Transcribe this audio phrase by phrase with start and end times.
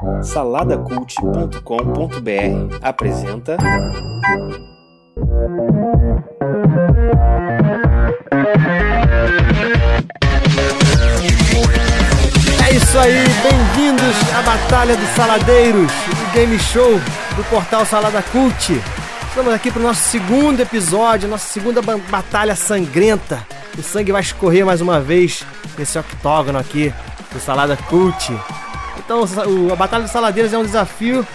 [0.00, 3.56] Saladacult.com.br apresenta.
[12.68, 17.00] É isso aí, bem-vindos à Batalha dos Saladeiros, o game show
[17.36, 18.80] do portal Salada Cult.
[19.28, 23.46] Estamos aqui para o nosso segundo episódio, nossa segunda ba- batalha sangrenta.
[23.78, 25.44] O sangue vai escorrer mais uma vez
[25.78, 26.92] nesse octógono aqui
[27.32, 28.32] do Salada Cult.
[29.10, 31.26] Então, o- a Batalha dos Saladeiros é um desafio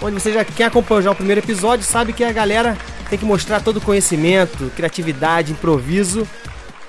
[0.00, 2.78] onde você já quem acompanhou já o primeiro episódio sabe que a galera
[3.10, 6.24] tem que mostrar todo o conhecimento, criatividade, improviso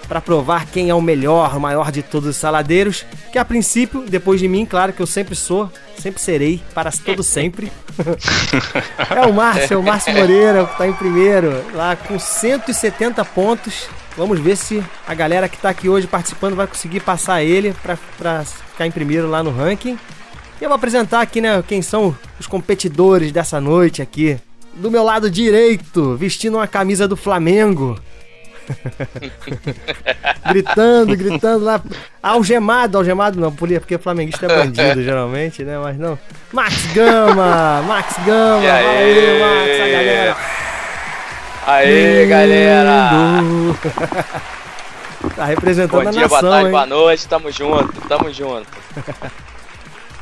[0.07, 4.05] para provar quem é o melhor, o maior de todos os saladeiros, que a princípio,
[4.07, 7.71] depois de mim, claro que eu sempre sou, sempre serei, para todo sempre.
[9.09, 13.88] é o Márcio, é o Márcio Moreira, que tá em primeiro, lá com 170 pontos.
[14.15, 17.95] Vamos ver se a galera que tá aqui hoje participando vai conseguir passar ele para
[18.45, 19.98] ficar em primeiro lá no ranking.
[20.59, 24.38] E eu vou apresentar aqui, né, quem são os competidores dessa noite aqui.
[24.73, 27.99] Do meu lado direito, vestindo uma camisa do Flamengo,
[30.49, 31.82] gritando, gritando lá.
[32.21, 35.77] Algemado, algemado não, porque flamenguista é bandido geralmente, né?
[35.77, 36.17] Mas não.
[36.51, 37.82] Max Gama!
[37.87, 38.63] Max Gama!
[38.63, 40.37] E aí, Max, a galera!
[41.67, 43.10] Aê, galera!
[43.41, 43.77] Lindo.
[45.35, 46.71] tá representando Bom a dia, boa nação, tarde, hein?
[46.71, 48.67] boa noite, tamo junto, tamo junto.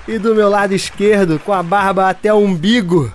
[0.08, 3.12] E do meu lado esquerdo, com a barba até o umbigo,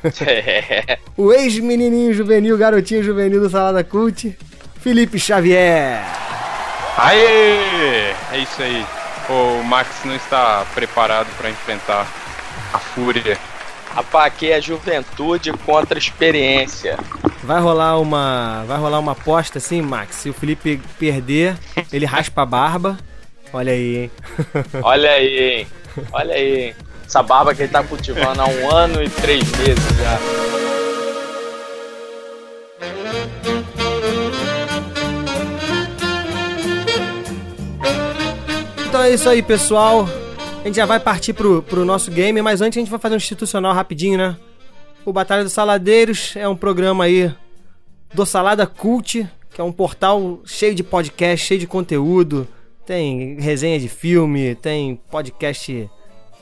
[1.16, 4.36] o ex-menininho juvenil, garotinho juvenil do Salada Cult,
[4.80, 6.02] Felipe Xavier.
[6.96, 8.14] Aê!
[8.32, 8.84] É isso aí.
[9.28, 12.06] O Max não está preparado para enfrentar
[12.72, 13.38] a fúria.
[13.94, 16.98] Rapaz, aqui é juventude contra experiência.
[17.42, 18.64] Vai rolar uma.
[18.66, 20.16] Vai rolar uma aposta assim, Max.
[20.16, 21.56] Se o Felipe perder,
[21.92, 22.98] ele raspa a barba.
[23.52, 24.10] Olha aí, hein?
[24.82, 25.66] Olha aí, hein?
[26.12, 26.74] Olha aí?
[27.06, 30.18] Essa barba que ele tá cultivando há um ano e três meses já.
[38.88, 40.06] Então é isso aí, pessoal.
[40.62, 43.14] A gente já vai partir pro, pro nosso game, mas antes a gente vai fazer
[43.14, 44.36] um institucional rapidinho, né?
[45.04, 47.34] O Batalha dos Saladeiros é um programa aí
[48.14, 52.46] do Salada Cult, que é um portal cheio de podcast, cheio de conteúdo.
[52.84, 55.88] Tem resenha de filme, tem podcast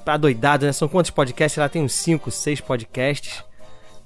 [0.05, 0.73] pra doidado, né?
[0.73, 1.59] São quantos podcasts?
[1.59, 3.45] Lá tem uns 5, 6 podcasts.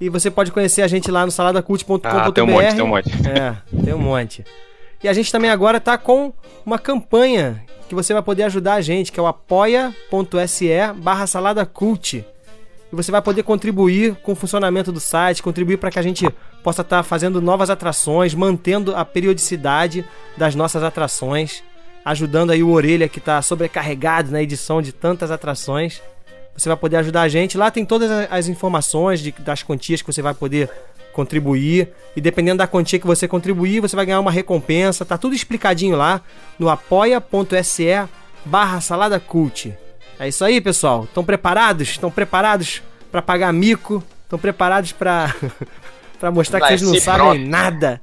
[0.00, 2.08] E você pode conhecer a gente lá no saladacult.com.br.
[2.08, 3.10] Ah, tem um monte, tem um monte.
[3.28, 4.44] É, tem um monte.
[5.02, 6.32] E a gente também agora tá com
[6.64, 12.14] uma campanha que você vai poder ajudar a gente, que é o apoia.se barra saladacult.
[12.14, 12.24] E
[12.96, 16.26] você vai poder contribuir com o funcionamento do site, contribuir para que a gente
[16.62, 20.04] possa estar fazendo novas atrações, mantendo a periodicidade
[20.36, 21.62] das nossas atrações,
[22.04, 26.02] ajudando aí o Orelha que está sobrecarregado na edição de tantas atrações.
[26.56, 27.56] Você vai poder ajudar a gente.
[27.58, 30.70] Lá tem todas as informações de- das quantias que você vai poder
[31.12, 31.88] contribuir.
[32.16, 35.04] E dependendo da quantia que você contribuir, você vai ganhar uma recompensa.
[35.04, 36.20] Tá tudo explicadinho lá
[36.58, 37.86] no apoia.se
[38.44, 39.74] barra salada cult.
[40.18, 41.04] É isso aí, pessoal.
[41.04, 41.88] Estão preparados?
[41.88, 44.02] Estão preparados para pagar mico?
[44.24, 45.34] Estão preparados para
[46.20, 47.50] para mostrar que Vai vocês não sabem pronto.
[47.50, 48.00] nada?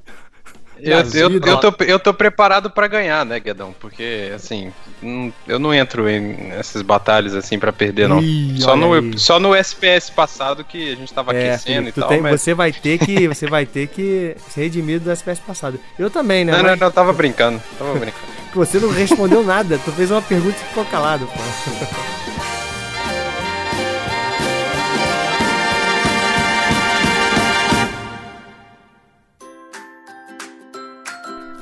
[0.84, 3.72] Eu, eu, eu, tô, eu tô preparado para ganhar, né, Guedão?
[3.78, 4.72] Porque, assim,
[5.02, 8.20] hum, eu não entro em nessas batalhas assim para perder, não.
[8.20, 8.80] Ih, Só aí.
[8.80, 12.40] no, só no SPS passado que a gente tava É, aquecendo e tal, tem- mas...
[12.40, 15.78] você vai ter que você vai ter que ser redimido do SPS passado.
[15.98, 16.50] Eu também, né?
[16.52, 18.32] Não, Mas- não, não, eu tava brincando, tava brincando.
[18.54, 21.32] Você não respondeu nada, tu fez uma pergunta e ficou calado, pô.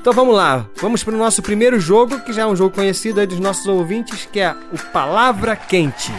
[0.00, 3.21] Então vamos lá, vamos para o nosso primeiro jogo, que já é um jogo conhecido
[3.21, 6.11] aí dos nossos ouvintes, que é o Palavra Quente.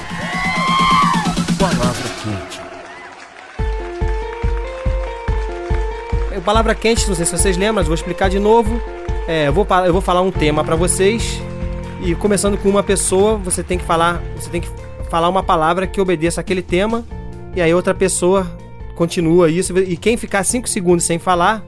[1.57, 2.61] Palavra quente.
[6.37, 8.79] O Palavra Quente, não sei se vocês lembram, mas vou explicar de novo.
[9.27, 11.41] É, eu, vou, eu vou falar um tema pra vocês
[12.03, 14.69] e começando com uma pessoa, você tem que falar, você tem que
[15.09, 17.03] falar uma palavra que obedeça aquele tema
[17.55, 18.45] e aí outra pessoa
[18.95, 21.63] continua isso e quem ficar 5 segundos sem falar,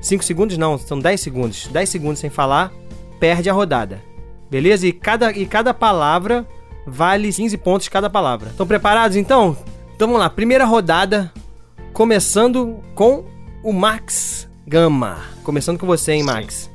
[0.00, 2.72] 5 segundos não, são 10 segundos, 10 segundos sem falar,
[3.18, 4.02] perde a rodada.
[4.50, 4.86] Beleza?
[4.86, 6.46] E cada, e cada palavra
[6.86, 8.50] vale 15 pontos cada palavra.
[8.50, 9.56] Estão preparados então?
[9.94, 11.32] Então vamos lá, primeira rodada,
[11.92, 13.24] começando com
[13.62, 15.18] o Max Gama.
[15.42, 16.26] Começando com você, hein, Sim.
[16.26, 16.70] Max?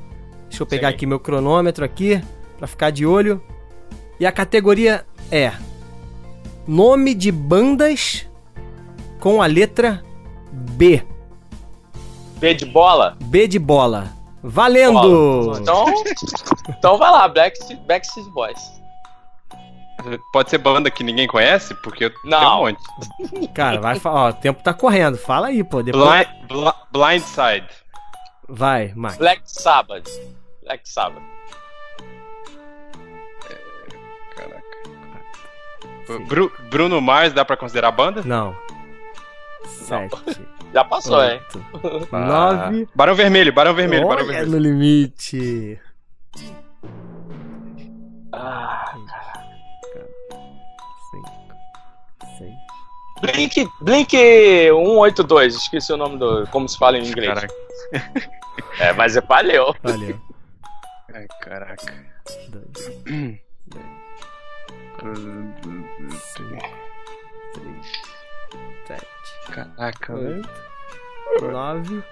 [0.48, 0.94] Deixa eu pegar Sim.
[0.94, 2.22] aqui meu cronômetro aqui
[2.58, 3.42] pra ficar de olho.
[4.20, 5.52] E a categoria é
[6.66, 8.26] nome de bandas
[9.18, 10.02] com a letra
[10.52, 11.02] B.
[12.44, 13.16] B de bola?
[13.22, 14.12] B de bola.
[14.42, 14.92] Valendo!
[15.00, 15.58] Bola.
[15.60, 15.86] Então,
[16.68, 18.60] então vai lá, Black, Backstreet Boys.
[20.30, 21.74] Pode ser banda que ninguém conhece?
[21.76, 22.64] Porque eu tenho Não.
[22.64, 23.48] um monte.
[23.54, 24.20] Cara, vai falar.
[24.20, 25.16] Ó, o tempo tá correndo.
[25.16, 25.82] Fala aí, pô.
[25.82, 26.04] Depois...
[26.04, 27.66] Blind, Bl- Blindside.
[28.46, 29.16] Vai, Max.
[29.16, 30.10] Black Sabbath.
[30.62, 31.22] Black Sabbath.
[34.36, 34.62] Caraca.
[36.28, 38.22] Bru- Bruno Mars dá pra considerar banda?
[38.22, 38.54] Não.
[39.64, 40.14] Sete.
[40.74, 41.40] Já passou, hein?
[41.82, 42.88] oito, Ah, Nove.
[42.94, 44.50] Barão Vermelho, Barão Vermelho, Barão Olha Vermelho.
[44.50, 45.80] no limite.
[48.32, 48.92] Ah,
[51.10, 51.30] Cinco.
[52.36, 52.52] Seis.
[53.22, 56.44] Blink, Blink 182, esqueci o nome do.
[56.48, 57.32] Como se fala em inglês.
[57.32, 57.54] Caraca.
[58.78, 59.74] É, mas é valeu.
[59.82, 60.20] Valeu.
[61.12, 61.92] Ai, caraca.
[62.48, 62.90] Dois,
[68.86, 69.06] sete.
[69.50, 70.42] Caraca, velho.
[71.42, 72.02] Nove.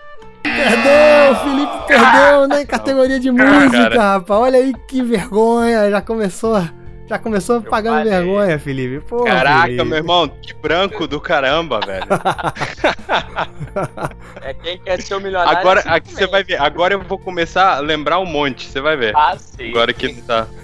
[0.42, 1.36] Perdeu!
[1.44, 4.40] Felipe perdeu na categoria de música, rapaz.
[4.40, 5.90] Olha aí que vergonha.
[5.90, 6.60] Já começou.
[7.08, 8.12] Já começou pagando falei.
[8.12, 9.04] vergonha, Felipe.
[9.06, 9.84] Pô, Caraca, Felipe.
[9.84, 12.06] meu irmão, que branco do caramba, velho.
[14.42, 15.58] É quem quer ser o milionário.
[15.58, 16.60] Agora, é aqui você vai ver.
[16.60, 19.16] Agora eu vou começar a lembrar um monte, você vai ver.
[19.16, 19.70] Ah, sim.
[19.70, 20.46] Agora que ele tá.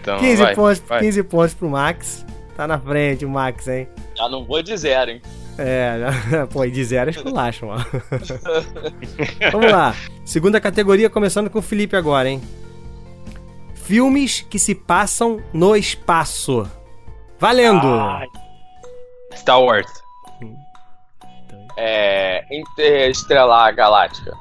[0.00, 1.00] Então, 15 vai, pontos, vai.
[1.00, 2.24] 15 pontos pro Max.
[2.56, 3.88] Tá na frente o Max, hein?
[4.16, 5.22] Já não vou de zero, hein?
[5.58, 5.98] É,
[6.52, 7.76] pô, e de zero esculacham, ó.
[9.52, 9.94] Vamos lá.
[10.24, 12.40] Segunda categoria, começando com o Felipe agora, hein?
[13.74, 16.68] Filmes que se passam no espaço.
[17.38, 17.86] Valendo!
[17.86, 18.26] Ai,
[19.34, 19.90] Star Wars.
[21.76, 22.44] é.
[22.50, 24.32] Interestelar Galáctica.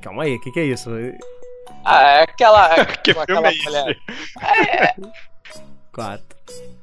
[0.00, 0.90] Calma aí, o que, que é isso?
[1.84, 2.84] Ah, é aquela.
[3.02, 3.64] Que com filme aquela é esse?
[3.64, 3.98] mulher.
[5.92, 6.36] Quatro.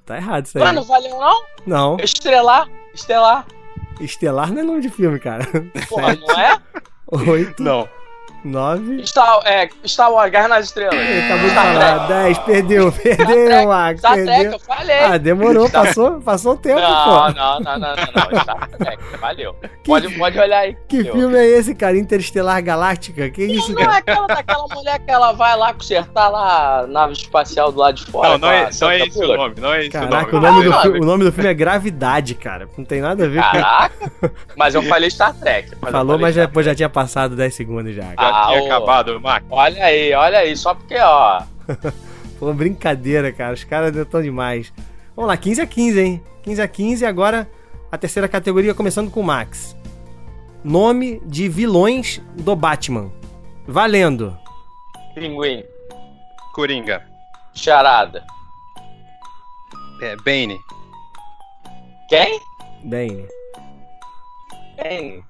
[0.05, 0.63] Tá errado isso aí.
[0.63, 1.45] Mano, valeu não?
[1.65, 2.67] Não, Estrelar.
[2.94, 3.45] Estelar.
[4.00, 5.45] Estelar não é nome de filme, cara.
[5.88, 6.59] Porra, não é?
[7.29, 7.88] Oito, Não.
[8.44, 9.06] Nove.
[9.06, 10.95] Star, é, Star Wars, Guerra nas Estrelas.
[10.95, 12.07] Ele acabou de Star falar.
[12.07, 14.00] Dez, perdeu, perdeu, Max.
[14.00, 14.51] Star Trek, Perdeu.
[14.54, 15.00] eu falei.
[15.00, 17.12] Ah, demorou, passou, passou o tempo, não, pô.
[17.34, 17.95] não, não, não, não,
[18.31, 18.42] não.
[18.42, 19.56] Star Trek, valeu.
[19.86, 20.78] Pode, pode olhar aí.
[20.88, 21.98] Que filme é esse, cara?
[21.98, 23.30] Interestelar Galáctica?
[23.30, 23.95] Que isso, Não, não cara?
[23.95, 27.96] é aquela daquela mulher que ela vai lá consertar lá a nave espacial do lado
[27.96, 28.30] de fora.
[28.30, 29.56] Não, não é, não é esse o nome.
[29.60, 30.54] Não é esse Caraca, o o nome.
[30.54, 31.00] nome, do, Ah, fi- nome.
[31.00, 32.68] o nome do filme é Gravidade, cara.
[32.78, 33.51] Não tem nada a ver com.
[33.51, 35.72] Caraca, mas eu falei Star Trek.
[35.92, 38.13] Falou, mas Star depois já tinha passado 10 segundos já.
[38.16, 38.30] cara.
[38.30, 38.65] Já Ah, tinha ô.
[38.65, 39.44] acabado, Mac.
[39.50, 41.44] Olha aí, olha aí, só porque, ó.
[42.39, 43.53] Pô, brincadeira, cara.
[43.53, 44.74] Os caras estão demais.
[45.15, 46.24] Vamos lá, 15 a 15, hein?
[46.41, 47.50] 15 a 15 e agora
[47.91, 49.77] a terceira categoria começando com o Max.
[50.63, 53.12] Nome de vilões do Batman.
[53.68, 54.36] Valendo.
[55.13, 55.63] Pinguim,
[56.53, 57.03] Coringa.
[57.53, 58.25] charada.
[60.01, 60.57] É, Bane.
[62.09, 62.39] Quem?
[62.83, 63.27] Bem.
[64.81, 65.24] Quem?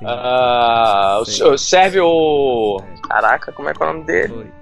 [0.00, 0.06] Sim.
[0.08, 2.82] Ah, o serve o.
[3.06, 4.32] Caraca, como é que é o nome dele?
[4.34, 4.60] 8.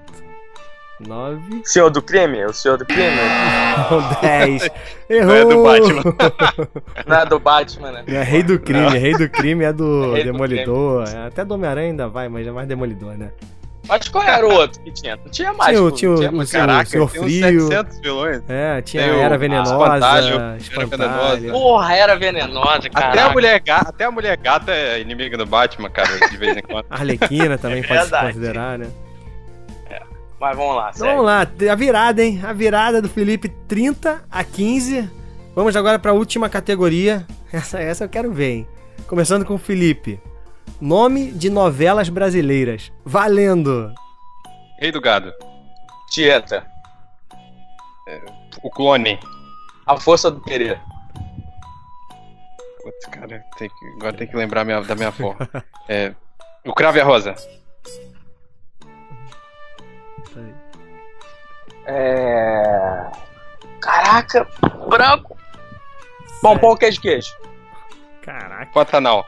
[1.08, 1.62] 9.
[1.64, 2.44] Senhor do crime?
[2.44, 3.16] O senhor do crime?
[4.20, 4.68] 10.
[5.08, 5.34] Errou.
[5.36, 6.02] é do Batman.
[7.06, 8.04] Não é do Batman, né?
[8.08, 11.08] É rei do crime, rei do crime é do do Demolidor.
[11.08, 13.30] é, até do Homem-Aranha ainda vai, mas é mais Demolidor, né?
[13.88, 15.16] Mas qual era o outro que tinha?
[15.16, 15.70] Não tinha mais.
[15.70, 16.48] Tinha o- pô, tinha o- tinha o mais.
[16.50, 17.66] Senhor- Caraca, tem uns Frio.
[17.68, 18.42] 700 vilões.
[18.48, 21.52] É, tinha o- Era Venenosa, Espantalho, Era Espantalho.
[21.52, 23.08] Porra, era venenosa, cara.
[23.08, 26.56] Até a, mulher gata, até a mulher gata é inimiga do Batman, cara, de vez
[26.56, 26.86] em quando.
[26.90, 28.88] Arlequina também pode se considerar, né?
[30.40, 31.40] Mas vamos lá, Então vamos lá,
[31.72, 32.40] a virada, hein?
[32.44, 35.10] A virada do Felipe 30 a 15.
[35.52, 37.26] Vamos agora para a última categoria.
[37.52, 38.68] Essa, essa eu quero ver, hein?
[39.08, 40.20] Começando com o Felipe.
[40.80, 42.92] Nome de novelas brasileiras.
[43.04, 43.92] Valendo!
[44.80, 45.32] Rei do gado.
[46.10, 46.66] Tieta.
[48.62, 49.18] O clone.
[49.86, 50.80] A força do querer.
[52.82, 55.34] Putz, cara, tem que- agora tem que lembrar minha- da minha avó.
[55.88, 56.14] É,
[56.66, 57.34] o Cravo e a Rosa.
[61.86, 63.10] É.
[63.80, 64.46] Caraca,
[64.88, 65.36] branco.
[66.42, 67.34] Pompom queijo queijo.
[68.22, 68.70] Caraca.
[68.72, 69.26] Pantanal.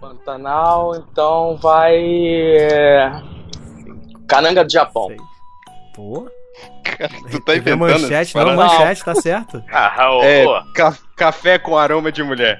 [0.00, 1.94] Pantanal, então vai.
[1.98, 3.12] é,
[4.26, 5.08] Cananga do Japão.
[5.94, 6.26] Pô,
[7.30, 8.72] Tu tá inventando manchete, não, paradas?
[8.72, 9.62] manchete, tá certo.
[9.70, 12.58] Ah, ô, É, ca- café com aroma de mulher.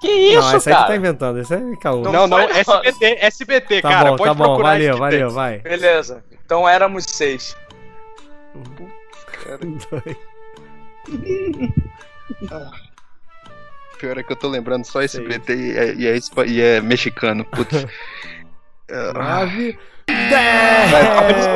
[0.00, 0.96] Que isso, não, essa aí tu tá cara?
[0.96, 2.00] inventando, esse é caô.
[2.02, 2.38] Não Não, não.
[2.38, 5.34] SBT, SBT, tá cara, bom, pode tá bom, procurar valeu, valeu, tem.
[5.34, 5.58] vai.
[5.58, 6.24] Beleza.
[6.44, 7.54] Então éramos seis.
[14.00, 15.20] Pior é que eu tô lembrando só Sei.
[15.20, 17.86] SBT e é, e é e é mexicano, putz.
[18.92, 19.78] Ah, Nove.
[20.08, 21.46] 10!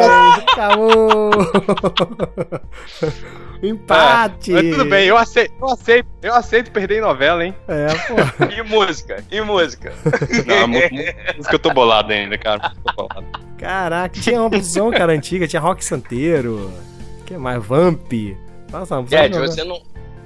[0.53, 1.33] Acabou!
[3.65, 4.53] Empate!
[4.53, 7.53] É, mas tudo bem, eu aceito, eu aceito, eu aceito perder em novela, hein?
[7.67, 8.15] É, pô.
[8.55, 9.25] E música?
[9.33, 9.93] E música?
[10.47, 12.71] Não, música eu tô bolado ainda, cara.
[12.85, 13.27] Tô bolado.
[13.59, 15.49] Caraca, tinha uma opção, cara, antiga.
[15.49, 16.73] Tinha Rock Santeiro.
[17.27, 17.61] que mais?
[17.65, 18.13] Vamp.
[18.71, 19.83] Nossa, uma opção você não,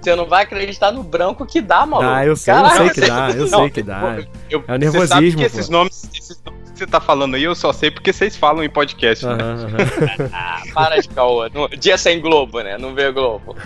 [0.08, 2.10] você não vai acreditar no branco que dá, maluco.
[2.10, 4.18] Ah, eu sei, eu sei que dá, eu Não, sei que dá.
[4.48, 7.34] Eu, É o Você sabe nervosismo, que esses nomes, esses nomes que você tá falando
[7.34, 9.32] aí, eu só sei porque vocês falam em podcast, né?
[9.34, 10.30] Aham, aham.
[10.32, 11.48] Ah, para de caô.
[11.78, 12.78] Dia sem Globo, né?
[12.78, 13.56] Não vê Globo.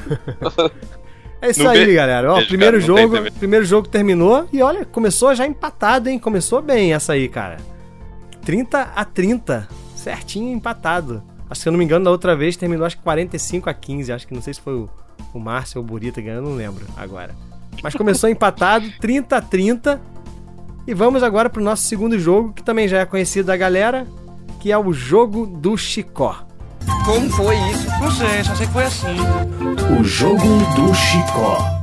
[1.40, 2.32] É isso aí, galera.
[2.32, 6.18] Ó, Vejo, primeiro cara, jogo, primeiro jogo terminou e olha, começou já empatado, hein?
[6.18, 7.56] Começou bem essa aí, cara.
[8.44, 11.22] 30 a 30, certinho empatado.
[11.50, 13.74] Acho que se eu não me engano, da outra vez terminou acho que 45 a
[13.74, 14.12] 15.
[14.12, 14.88] Acho que não sei se foi o,
[15.32, 17.34] o Márcio ou o Burita ganhando, não lembro agora.
[17.82, 20.00] Mas começou empatado, 30 a 30.
[20.86, 24.06] E vamos agora pro nosso segundo jogo, que também já é conhecido da galera,
[24.60, 26.44] que é o jogo do Chicó.
[27.04, 27.88] Como foi isso?
[28.00, 29.16] Não sei, só sei que foi assim.
[29.98, 31.82] O jogo do Chicó.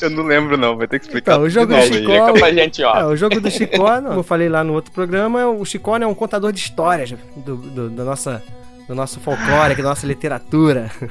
[0.00, 0.76] Eu não lembro, não.
[0.76, 1.32] Vai ter que explicar.
[1.32, 1.82] Então, o jogo do.
[1.82, 2.96] Chicó- pra gente, ó.
[2.96, 6.06] É, o jogo do Chicó, como eu falei lá no outro programa, o Chicó é
[6.06, 8.42] um contador de histórias do, do, da nossa,
[8.88, 10.90] do nosso folclore, da nossa literatura.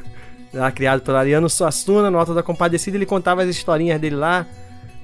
[0.51, 4.47] Lá criado pelo Ariano Suassuna, no Alto da Compadecida, ele contava as historinhas dele lá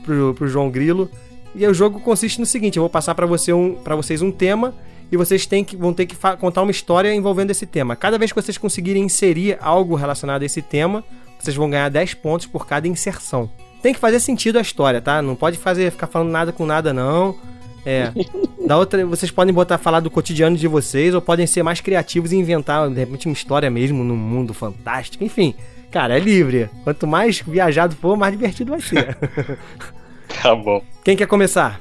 [0.03, 1.07] pro, pro João Grilo.
[1.53, 4.31] E aí o jogo consiste no seguinte: eu vou passar pra você um, vocês um
[4.31, 4.73] tema
[5.11, 7.95] e vocês têm que, vão ter que contar uma história envolvendo esse tema.
[7.95, 11.03] Cada vez que vocês conseguirem inserir algo relacionado a esse tema,
[11.39, 13.49] vocês vão ganhar 10 pontos por cada inserção.
[13.85, 15.21] Tem que fazer sentido a história, tá?
[15.21, 17.37] Não pode fazer ficar falando nada com nada, não.
[17.85, 18.11] É.
[18.65, 22.31] Da outra, vocês podem botar falar do cotidiano de vocês, ou podem ser mais criativos
[22.31, 25.23] e inventar, de repente, uma história mesmo num mundo fantástico.
[25.23, 25.53] Enfim,
[25.91, 26.67] cara, é livre.
[26.83, 29.15] Quanto mais viajado for, mais divertido vai ser.
[30.41, 30.83] Tá bom.
[31.03, 31.79] Quem quer começar?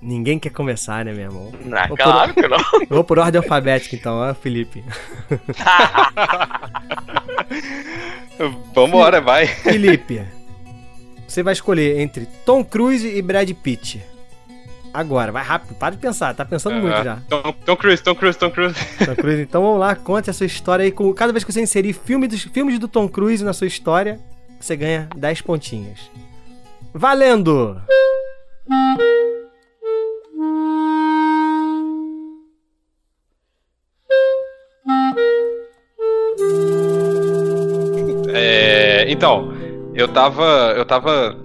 [0.00, 1.52] Ninguém quer começar, né, meu irmão?
[1.72, 2.58] Ah, Vou claro que não.
[2.88, 4.84] Vou por ordem alfabética, então, ó, Felipe.
[8.72, 9.48] Vambora, vai.
[9.48, 10.22] Felipe,
[11.26, 14.02] você vai escolher entre Tom Cruise e Brad Pitt.
[14.92, 17.18] Agora, vai rápido, para de pensar, tá pensando muito Ah, já.
[17.28, 18.74] Tom, Tom Cruise, Tom Cruise, Tom Cruise.
[19.04, 20.90] Tom Cruise, então vamos lá, conte a sua história aí.
[20.90, 24.18] Com, cada vez que você inserir filme dos, filmes do Tom Cruise na sua história,
[24.58, 26.10] você ganha 10 pontinhos.
[26.94, 27.78] Valendo!
[38.32, 39.55] É, então,
[39.96, 41.36] eu tava, eu tava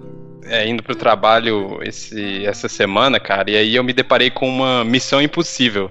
[0.44, 4.84] é, indo pro trabalho esse, essa semana, cara, e aí eu me deparei com uma
[4.84, 5.90] missão impossível,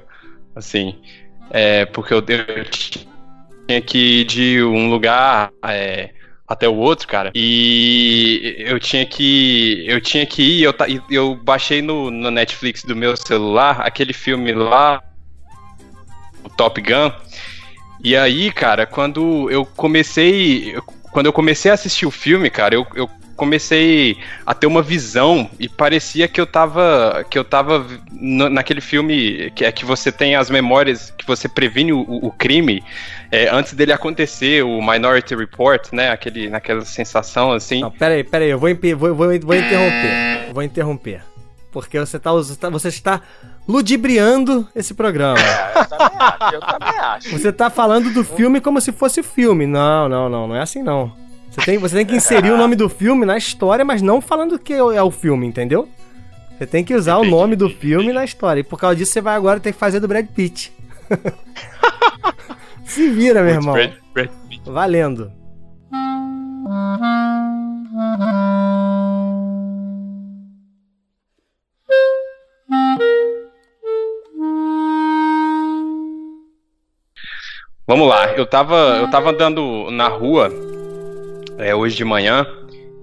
[0.56, 0.96] assim,
[1.50, 2.66] é, porque eu, eu
[3.68, 6.12] tinha que ir de um lugar é,
[6.48, 10.74] até o outro, cara, e eu tinha que, eu tinha que ir, eu,
[11.10, 15.02] eu baixei no, no Netflix do meu celular aquele filme lá,
[16.44, 17.12] o Top Gun.
[18.04, 20.76] E aí, cara, quando eu comecei.
[20.76, 24.82] eu- Quando eu comecei a assistir o filme, cara, eu, eu comecei a ter uma
[24.84, 27.26] visão e parecia que eu tava.
[27.30, 31.50] que eu tava no- naquele filme que é que você tem as memórias, que você
[31.50, 32.84] previne o, o crime
[33.32, 36.12] é, antes dele acontecer, o Minority Report, né?
[36.12, 37.82] Aquele, naquela sensação assim.
[37.82, 40.54] Não, pera aí, pera aí, eu vou, vou, vou, vou interromper.
[40.54, 41.22] Vou interromper.
[41.72, 43.22] Porque você, tá, us- tá- você está
[43.68, 45.40] ludibriando esse programa.
[45.40, 47.30] Eu também acho, eu também acho.
[47.32, 49.66] Você tá falando do filme como se fosse filme.
[49.66, 51.12] Não, não, não, não é assim não.
[51.50, 54.58] Você tem, você tem que inserir o nome do filme na história, mas não falando
[54.58, 55.88] que é o filme, entendeu?
[56.58, 58.62] Você tem que usar o nome do filme na história.
[58.62, 60.72] E por causa disso, você vai agora ter que fazer do Brad Pitt.
[62.86, 63.74] Se vira, meu irmão.
[63.74, 64.30] Brad- Brad.
[64.66, 65.32] Valendo.
[77.92, 80.50] Vamos lá, eu tava, eu tava andando na rua
[81.58, 82.48] é, hoje de manhã,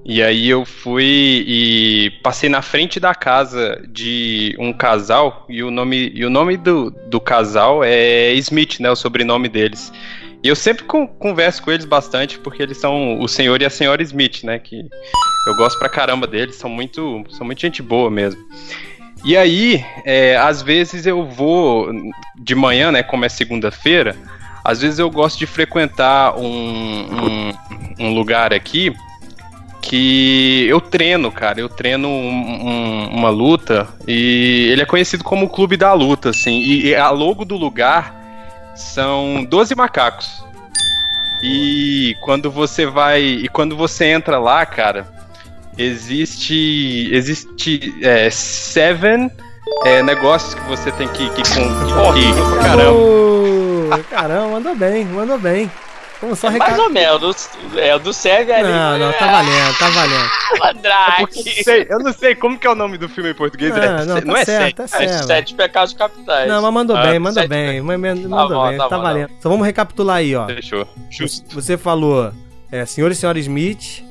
[0.02, 5.71] e aí eu fui e passei na frente da casa de um casal, e o
[5.71, 8.90] nome, e o nome do, do casal é Smith, né?
[8.90, 9.92] O sobrenome deles.
[10.42, 13.71] E eu sempre con- converso com eles bastante, porque eles são o senhor e a
[13.71, 14.59] senhora Smith, né?
[14.59, 14.80] Que
[15.49, 18.40] eu gosto pra caramba deles, são muito, são muito gente boa mesmo.
[19.23, 21.90] E aí, é, às vezes eu vou
[22.38, 23.02] de manhã, né?
[23.02, 24.16] Como é segunda-feira,
[24.71, 27.53] às vezes eu gosto de frequentar um, um,
[28.07, 28.93] um lugar aqui
[29.81, 31.61] que eu treino, cara.
[31.61, 36.31] Eu treino um- um- uma luta e ele é conhecido como o Clube da Luta,
[36.31, 36.61] assim.
[36.61, 38.15] E, a logo do lugar
[38.77, 40.45] são 12 macacos.
[41.43, 43.23] E quando você vai.
[43.23, 45.07] E quando você entra lá, cara,
[45.79, 47.09] existe.
[47.13, 47.95] Existe.
[48.03, 49.31] É, seven
[49.85, 51.31] é, negócios que você tem que.
[51.31, 52.99] que, com- que, que- caramba.
[54.11, 55.71] Caramba, mandou bem, mandou bem.
[56.21, 56.88] Vamos só Mais recapitular.
[56.88, 56.92] ou
[57.23, 57.49] menos.
[57.76, 58.64] É, o do Sérgio ali.
[58.64, 60.30] Não, não, tá valendo, tá valendo.
[60.59, 61.23] Mandrake.
[61.23, 63.71] Eu não sei- eu não sei como que é o nome do filme em português.
[63.71, 65.26] Não, é, não, tá não é certo, tá É, certo.
[65.26, 66.49] Sete pecados capitais.
[66.49, 67.80] Não, mas mandou Ah, bem, mandou bem.
[67.80, 69.30] mas- Tá Mandou bom, bem, tá tá bom, valendo.
[69.38, 70.47] Então vamos recapitular aí, ó.
[70.47, 70.88] Fechou.
[71.09, 71.54] Justo.
[71.54, 72.33] Você falou
[72.73, 74.02] é, Senhor e Senhora Smith,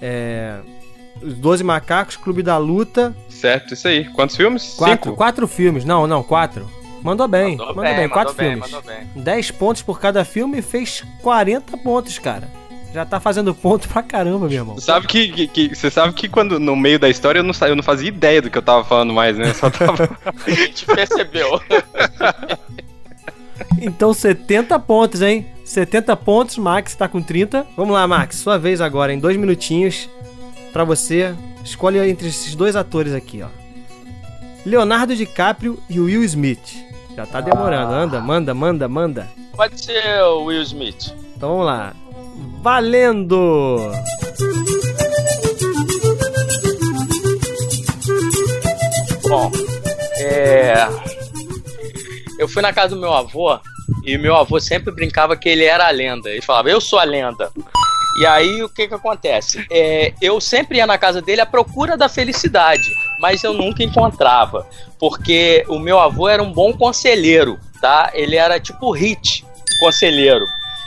[0.00, 0.54] é,
[1.20, 4.04] Os Doze Macacos, Clube da Luta, Certo, isso aí.
[4.10, 4.74] Quantos filmes?
[4.76, 5.16] quatro, Cinco?
[5.16, 5.84] quatro filmes.
[5.84, 6.70] Não, não, quatro.
[7.02, 8.86] Mandou bem, Mandou mandou, bem, bem, quatro mandou filmes.
[9.14, 9.22] bem.
[9.22, 12.48] 10 pontos por cada filme e fez 40 pontos, cara.
[12.92, 14.74] Já tá fazendo ponto pra caramba, meu irmão.
[14.74, 17.52] Você sabe que, que- que- você sabe que quando no meio da história eu não,
[17.52, 19.48] sa- eu não fazia ideia do que eu tava falando mais, né?
[19.50, 20.08] Eu só tava.
[20.46, 21.60] A gente percebeu.
[23.80, 25.46] Então 70 pontos, hein?
[25.64, 27.66] 70 pontos, Max tá com 30.
[27.76, 30.08] Vamos lá, Max, sua vez agora, em dois minutinhos.
[30.72, 33.48] Pra você, escolhe entre esses dois atores aqui, ó.
[34.64, 36.76] Leonardo DiCaprio e Will Smith.
[37.20, 37.92] Já tá demorando.
[37.92, 39.28] Anda, manda, manda, manda.
[39.54, 41.14] Pode ser o Will Smith.
[41.36, 41.92] Então vamos lá.
[42.62, 43.92] Valendo!
[49.28, 49.52] Bom,
[50.18, 50.88] é.
[52.38, 53.58] Eu fui na casa do meu avô
[54.02, 56.30] e meu avô sempre brincava que ele era a lenda.
[56.30, 57.50] Ele falava, eu sou a lenda.
[58.18, 59.66] E aí o que que acontece?
[59.70, 64.66] É, eu sempre ia na casa dele à procura da felicidade, mas eu nunca encontrava,
[64.98, 68.10] porque o meu avô era um bom conselheiro, tá?
[68.14, 69.44] Ele era tipo hit
[69.78, 70.46] conselheiro.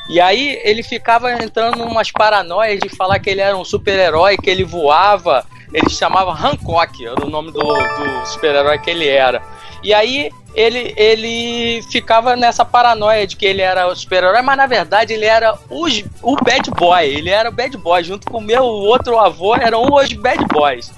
[0.10, 4.50] E aí ele ficava entrando umas paranoias de falar que ele era um super-herói, que
[4.50, 5.46] ele voava.
[5.74, 9.42] Ele chamava Hancock, era o nome do, do super-herói que ele era.
[9.82, 14.68] E aí ele, ele ficava nessa paranoia de que ele era o super-herói, mas na
[14.68, 17.06] verdade ele era os, o bad boy.
[17.06, 20.92] Ele era o bad boy, junto com o meu outro avô, eram os bad boys.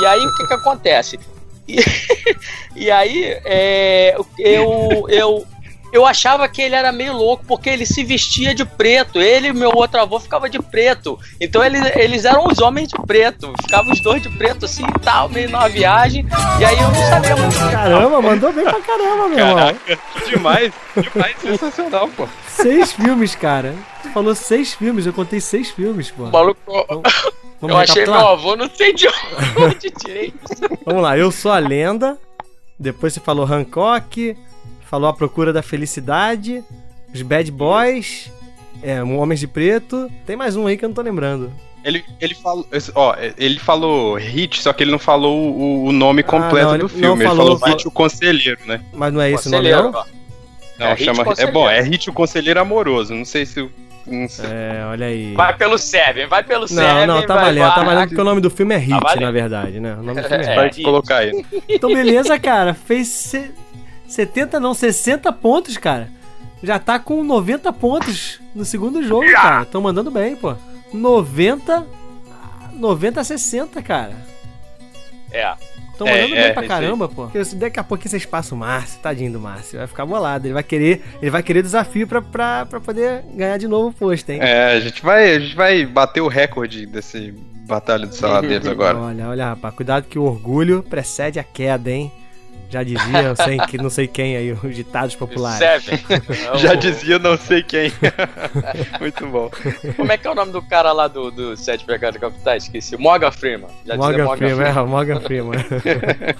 [0.00, 1.18] E aí o que, que acontece?
[1.66, 1.78] E,
[2.76, 5.46] e aí é, eu, eu,
[5.92, 9.20] eu achava que ele era meio louco, porque ele se vestia de preto.
[9.20, 11.18] Ele e meu outro avô ficava de preto.
[11.40, 13.52] Então eles, eles eram os homens de preto.
[13.62, 16.26] Ficavam os dois de preto assim e tal, meio numa viagem.
[16.60, 17.58] E aí eu não sabia muito.
[17.58, 19.56] Caramba, mandou bem pra caramba, meu irmão.
[19.56, 20.72] Caraca, que demais.
[20.96, 22.28] Demais, sensacional, pô.
[22.48, 23.74] Seis filmes, cara.
[24.02, 26.26] Tu falou seis filmes, eu contei seis filmes, pô.
[26.26, 26.60] Maluco,
[27.60, 29.08] Vamos eu achei meu avô, não sei de
[29.56, 30.62] onde tirei isso.
[30.84, 32.18] Vamos lá, eu sou a lenda.
[32.78, 34.36] Depois você falou Hancock.
[34.90, 36.64] Falou a procura da felicidade.
[37.14, 38.30] Os Bad Boys.
[38.82, 40.10] É, um Homens de Preto.
[40.26, 41.52] Tem mais um aí que eu não tô lembrando.
[41.84, 42.66] Ele, ele falou.
[42.94, 46.78] Ó, ele falou hit, só que ele não falou o, o nome completo não, ele
[46.78, 47.24] do não filme.
[47.24, 48.80] Ele falou- falou hit o conselheiro, né?
[48.92, 49.90] Mas não é esse o nome, não?
[49.90, 50.04] ó.
[50.78, 51.24] Não, É chama.
[51.38, 53.14] É bom, é hit o conselheiro amoroso.
[53.14, 53.68] Não sei se.
[54.06, 54.46] Não sei.
[54.46, 55.34] É, olha aí.
[55.34, 57.06] Vai pelo Seven, vai pelo Não, Seven.
[57.06, 59.30] não, tá vai, valendo, tá valendo porque o nome do filme é Hit, Tá na
[59.30, 59.94] verdade, né?
[59.94, 60.64] O nome do filme é É.
[60.66, 60.82] Hit.
[60.82, 61.44] Colocar aí.
[61.68, 62.72] Então, beleza, cara.
[62.74, 63.34] Fez
[64.08, 66.08] 70, não, 60 pontos, cara.
[66.62, 69.64] Já tá com 90 pontos no segundo jogo, cara.
[69.64, 70.54] Tão mandando bem, pô.
[70.92, 71.86] 90.
[72.74, 74.14] 90 a 60, cara.
[75.30, 75.52] É.
[75.96, 76.80] Tão É, mandando é, bem pra isso aí.
[76.80, 77.26] caramba, pô.
[77.28, 79.78] Porque Daqui a pouquinho vocês passam o Márcio, tadinho do Márcio.
[79.78, 80.46] Vai ficar bolado.
[80.46, 83.92] Ele vai querer, ele vai querer desafio pra, pra, pra poder ganhar de novo o
[83.92, 84.38] posto, hein?
[84.40, 87.32] É, a gente vai, a gente vai bater o recorde desse
[87.66, 88.96] Batalha dos Saladeiros agora.
[88.96, 92.10] Olha, olha, rapaz, cuidado que o orgulho precede a queda, hein?
[92.70, 95.58] Já dizia, não sei, que, não sei quem aí, os ditados populares.
[95.58, 95.98] Seven.
[96.60, 97.90] Já dizia não sei quem.
[99.00, 99.50] Muito bom.
[99.96, 102.64] Como é que é o nome do cara lá do, do Sete Pecados Capitais?
[102.64, 102.96] Esqueci.
[102.98, 103.70] Morgan Freeman.
[103.86, 105.58] Já dizia Morgan Freeman, é, Morgan Freeman.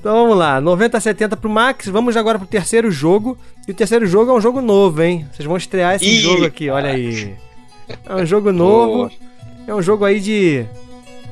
[0.00, 1.86] então vamos lá, 90 a 70 pro Max.
[1.88, 3.38] Vamos agora pro terceiro jogo.
[3.66, 5.26] E o terceiro jogo é um jogo novo, hein?
[5.32, 7.34] Vocês vão estrear esse Ih, jogo aqui, olha aí.
[8.06, 9.10] É um jogo novo.
[9.66, 10.64] É um jogo aí de.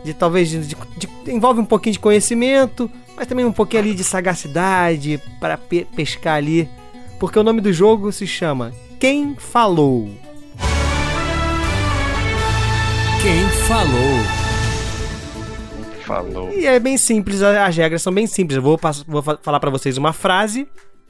[0.05, 0.48] De talvez.
[0.48, 2.90] De, de- de- envolve um pouquinho de conhecimento,
[3.22, 6.68] mas também um pouquinho ali de sagacidade para pe- pescar ali.
[7.20, 10.11] Porque o nome do jogo se chama Quem Falou?
[13.22, 14.18] Quem falou?
[16.04, 16.52] Falou.
[16.52, 18.56] E é bem simples, as regras são bem simples.
[18.56, 20.66] Eu vou, vou fa- falar pra vocês uma frase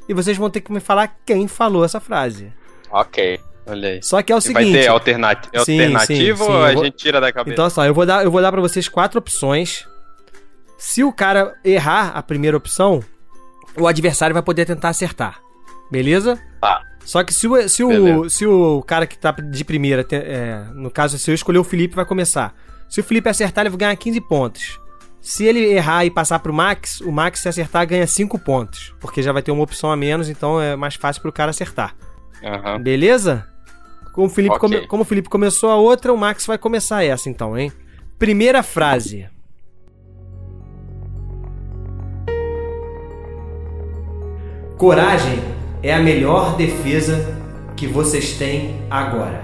[0.06, 2.52] e vocês vão ter que me falar quem falou essa frase.
[2.90, 3.40] Ok.
[3.66, 4.00] Olha aí.
[4.02, 4.82] Só que é o Vai seguinte.
[4.82, 7.54] ter alternati é Sim, alternativa sim, sim, ou a vou- gente tira da cabeça?
[7.54, 9.86] Então, só, eu vou dar, eu vou dar para vocês quatro opções.
[10.84, 13.00] Se o cara errar a primeira opção,
[13.78, 15.40] o adversário vai poder tentar acertar.
[15.90, 16.40] Beleza?
[16.60, 16.82] Tá.
[17.04, 20.90] Só que se o, se o, se o cara que tá de primeira, é, no
[20.90, 22.52] caso, se eu escolher o Felipe, vai começar.
[22.88, 24.80] Se o Felipe acertar, ele vai ganhar 15 pontos.
[25.20, 28.92] Se ele errar e passar pro Max, o Max, se acertar, ganha 5 pontos.
[29.00, 31.94] Porque já vai ter uma opção a menos, então é mais fácil pro cara acertar.
[32.42, 32.80] Aham.
[32.82, 33.46] Beleza?
[34.12, 34.68] Como o Felipe, Ok.
[34.68, 37.70] come- como o Felipe começou a outra, o Max vai começar essa então, hein?
[38.18, 39.28] Primeira frase.
[44.82, 45.38] Coragem
[45.80, 47.38] é a melhor defesa
[47.76, 49.40] que vocês têm agora.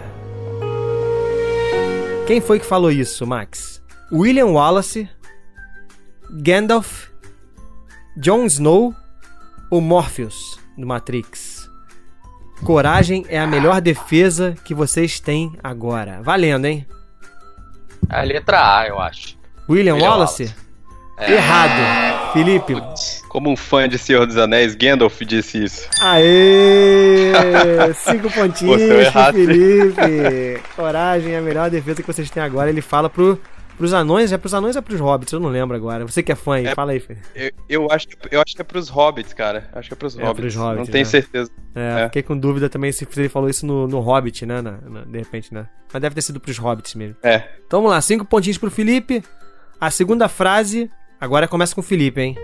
[2.27, 3.81] Quem foi que falou isso, Max?
[4.11, 5.09] William Wallace,
[6.29, 7.11] Gandalf,
[8.17, 8.93] Jon Snow
[9.71, 11.71] ou Morpheus do Matrix?
[12.65, 16.21] Coragem é a melhor defesa que vocês têm agora.
[16.21, 16.85] Valendo, hein?
[18.11, 19.39] A letra A, eu acho.
[19.71, 20.53] William, William Wallace?
[21.17, 21.33] É.
[21.33, 22.33] Errado.
[22.33, 22.75] Felipe.
[23.29, 25.89] Como um fã de Senhor dos Anéis, Gandalf disse isso.
[26.01, 27.33] Aê!
[27.95, 29.33] Cinco pontinhos Pô, errasse.
[29.47, 30.63] Felipe.
[30.75, 32.71] Coragem é a melhor defesa que vocês têm agora.
[32.71, 33.39] Ele fala pro,
[33.77, 34.33] pros anões.
[34.33, 35.33] É pros anões ou é pros hobbits?
[35.33, 36.07] Eu não lembro agora.
[36.07, 37.27] Você que é fã aí, É- fala aí, Felipe.
[37.35, 39.69] Eu, eu acho, eu acho que é pros hobbits, cara.
[39.75, 40.41] Acho que é pros É, hobbits.
[40.41, 41.11] pros hobbits, Não tenho né?
[41.11, 41.51] certeza.
[41.75, 42.05] É, É.
[42.07, 44.61] fiquei com dúvida também se ele falou isso no, no Hobbit, né?
[44.63, 45.67] na- na- de repente, né?
[45.93, 47.17] Mas deve ter sido pros hobbits mesmo.
[47.23, 47.45] É.
[47.67, 49.23] Então vamos lá, cinco pontinhos pro Felipe.
[49.81, 52.37] A segunda frase, agora começa com o Felipe, hein?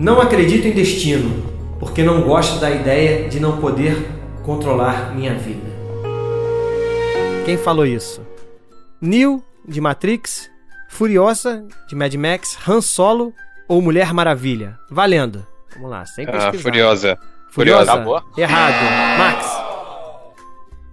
[0.00, 1.42] Não acredito em destino,
[1.80, 3.96] porque não gosto da ideia de não poder
[4.44, 5.66] controlar minha vida.
[7.44, 8.20] Quem falou isso?
[9.00, 10.48] Neo, de Matrix,
[10.88, 13.32] Furiosa, de Mad Max, Han Solo
[13.66, 14.78] ou Mulher Maravilha?
[14.88, 15.44] Valendo.
[15.74, 16.62] Vamos lá, sem Ah, pesquisar.
[16.62, 17.18] Furiosa.
[17.50, 17.92] Furiosa?
[17.92, 18.22] Acabou?
[18.36, 19.18] Errado.
[19.18, 19.68] Max,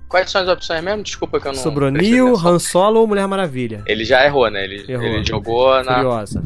[0.10, 1.04] Quais são as opções mesmo?
[1.04, 1.60] Desculpa que eu não.
[1.62, 2.36] sobrou Neo.
[2.38, 3.84] Han Solo ou Mulher Maravilha?
[3.86, 4.64] Ele já errou, né?
[4.64, 5.06] Ele, Errou.
[5.06, 5.96] ele jogou na.
[5.98, 6.44] Furiosa.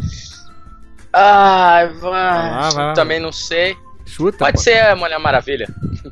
[1.14, 2.12] Ai, vai.
[2.12, 2.94] lá, vai lá.
[2.94, 3.76] Também não sei.
[4.06, 4.38] Chuta.
[4.40, 4.64] Pode pô.
[4.64, 5.68] ser a Mulher Maravilha.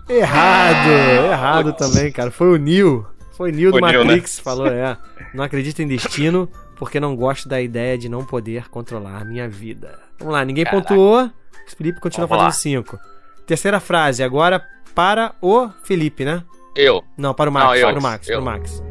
[0.10, 0.90] Errado,
[1.32, 1.88] errado Putz.
[1.90, 2.32] também, cara.
[2.32, 3.06] Foi o Neil.
[3.32, 4.98] Foi o Neil do o Neo, Matrix, falou, é.
[5.34, 10.00] Não acredito em destino, porque não gosto da ideia de não poder controlar minha vida.
[10.20, 10.82] Vamos lá, ninguém Caraca.
[10.88, 11.26] pontuou.
[11.26, 12.84] O Felipe continua Vamos fazendo lá.
[12.86, 13.00] cinco.
[13.46, 14.64] Terceira frase, agora
[14.96, 16.42] para o Felipe, né?
[16.76, 17.04] Eu.
[17.18, 18.34] Não, para o Max, Não, eu, para o Max, eu.
[18.36, 18.84] para o Max.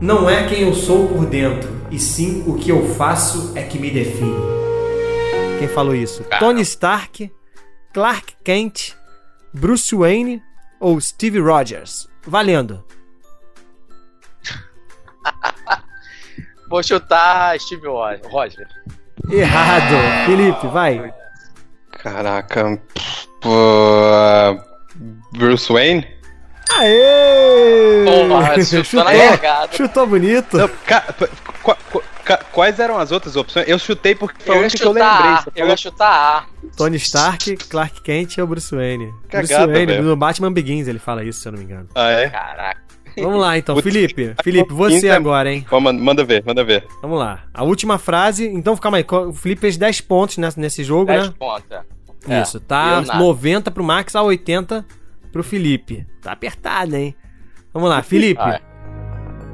[0.00, 3.78] Não é quem eu sou por dentro, e sim o que eu faço é que
[3.78, 4.34] me define.
[5.64, 6.22] Quem falou isso?
[6.24, 6.40] Caramba.
[6.46, 7.32] Tony Stark,
[7.94, 8.94] Clark Kent,
[9.54, 10.42] Bruce Wayne
[10.78, 12.06] ou Steve Rogers?
[12.26, 12.84] Valendo.
[16.68, 18.66] Vou chutar Steve Ro- Roger.
[19.30, 20.26] Errado.
[20.26, 21.14] Felipe, vai.
[21.92, 22.78] Caraca.
[25.32, 26.06] Bruce Wayne?
[26.76, 28.04] Aê!
[28.28, 29.72] Porra, chutou na largada.
[29.74, 30.58] Chutou bonito.
[30.58, 30.68] Não,
[32.52, 33.68] quais eram as outras opções?
[33.68, 35.32] Eu chutei porque foi Eu ia eu lembrei.
[35.36, 36.68] Você Eu ia chutar A.
[36.76, 39.12] Tony Stark, Clark Kent ou Bruce Wayne?
[39.30, 40.02] Bruce Cagada, Wayne, velho.
[40.04, 41.88] no Batman Begins ele fala isso, se eu não me engano.
[41.94, 42.28] Ah, é?
[42.30, 42.80] Caraca.
[43.16, 44.34] Vamos lá então, Felipe.
[44.42, 45.64] Felipe, você agora, hein?
[45.70, 46.84] Vamos, manda- ver, manda ver.
[47.00, 47.44] Vamos lá.
[47.52, 48.46] A última frase.
[48.46, 49.06] Então, calma aí.
[49.08, 51.34] O Felipe fez 10 pontos nesse jogo, 10 né?
[51.38, 51.64] pontos.
[51.70, 52.40] é.
[52.40, 52.58] Isso.
[52.58, 53.18] Tá eu nada.
[53.18, 54.84] 90 pro Max, a 80
[55.30, 56.06] pro Felipe.
[56.22, 57.14] Tá apertado, hein?
[57.72, 58.40] Vamos lá, Felipe.
[58.42, 58.60] Ah, é.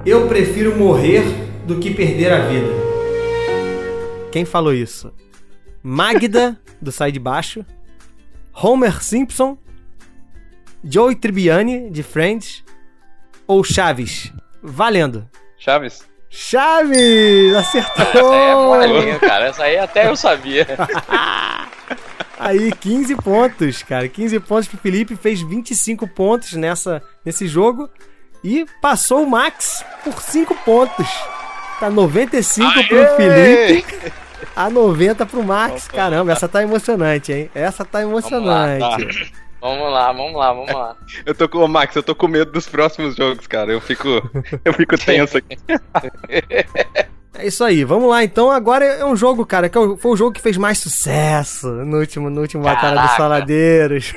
[0.06, 1.22] Eu prefiro morrer
[1.66, 2.68] do que perder a vida.
[4.32, 5.12] Quem falou isso?
[5.82, 7.64] Magda, do Sai de Baixo.
[8.52, 9.56] Homer Simpson.
[10.82, 12.64] Joey Tribbiani, de Friends.
[13.46, 14.32] Ou Chaves?
[14.62, 15.28] Valendo.
[15.58, 16.08] Chaves?
[16.30, 17.54] Chaves!
[17.54, 18.32] Acertou!
[18.32, 19.46] É molinha, cara.
[19.46, 20.66] Essa aí até eu sabia.
[22.38, 24.08] Aí, 15 pontos, cara.
[24.08, 27.90] 15 pontos pro Felipe, fez 25 pontos nessa, nesse jogo.
[28.42, 31.06] E passou o Max por 5 pontos.
[31.80, 34.12] Tá 95 pro Felipe,
[34.54, 35.88] a 90 pro Max.
[35.88, 37.50] Caramba, essa tá emocionante, hein?
[37.54, 39.32] Essa tá emocionante.
[39.62, 40.96] Vamos lá, vamos lá, vamos lá.
[41.24, 43.72] Eu tô com o Max, eu tô com medo dos próximos jogos, cara.
[43.72, 44.08] Eu fico,
[44.64, 45.56] eu fico tenso aqui.
[47.32, 48.50] É isso aí, vamos lá então.
[48.50, 51.98] Agora é um jogo, cara, que é foi o jogo que fez mais sucesso no
[51.98, 53.12] último, no último Batalha dos.
[53.12, 54.12] Saladeiros.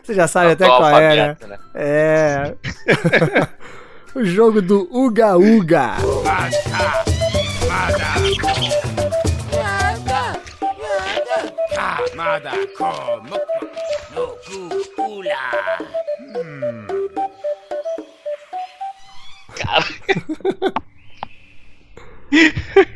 [0.00, 1.28] Você já sabe até Tô qual é, né?
[1.30, 1.58] alfabeto, né?
[1.74, 2.54] É.
[4.14, 5.96] o jogo do Uga Uga.
[11.74, 12.52] Kamada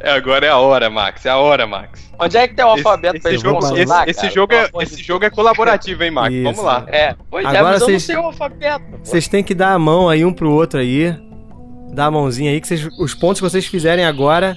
[0.00, 1.24] É, agora é a hora, Max.
[1.26, 2.08] É a hora, Max.
[2.18, 4.68] Onde é que tem o alfabeto esse, pra esse jogo, esse, consultar, esse jogo é,
[4.68, 6.34] de esse jogo é colaborativo, hein, Max?
[6.34, 6.42] Isso.
[6.44, 6.84] Vamos lá.
[6.88, 8.84] É, pois é, Agora mas eu não vocês- sei o alfabeto.
[9.02, 11.14] Vocês têm que dar a mão aí um pro outro aí.
[11.92, 14.56] Dar a mãozinha aí, que vocês- os pontos que vocês fizerem agora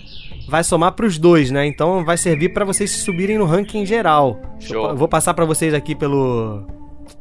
[0.50, 1.66] vai somar pros dois, né?
[1.66, 4.40] Então vai servir pra vocês subirem no ranking geral.
[4.60, 4.90] Show.
[4.90, 6.66] Eu vou passar pra vocês aqui pelo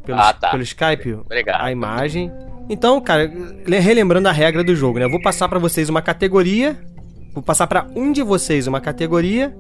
[0.05, 0.51] pelo, Ah, tá.
[0.51, 1.63] pelo Skype Obrigado.
[1.63, 2.31] a imagem.
[2.69, 3.31] Então, cara,
[3.67, 5.05] le- relembrando a regra do jogo, né?
[5.05, 6.77] Eu vou passar pra vocês uma categoria,
[7.33, 9.55] vou passar pra um de vocês uma categoria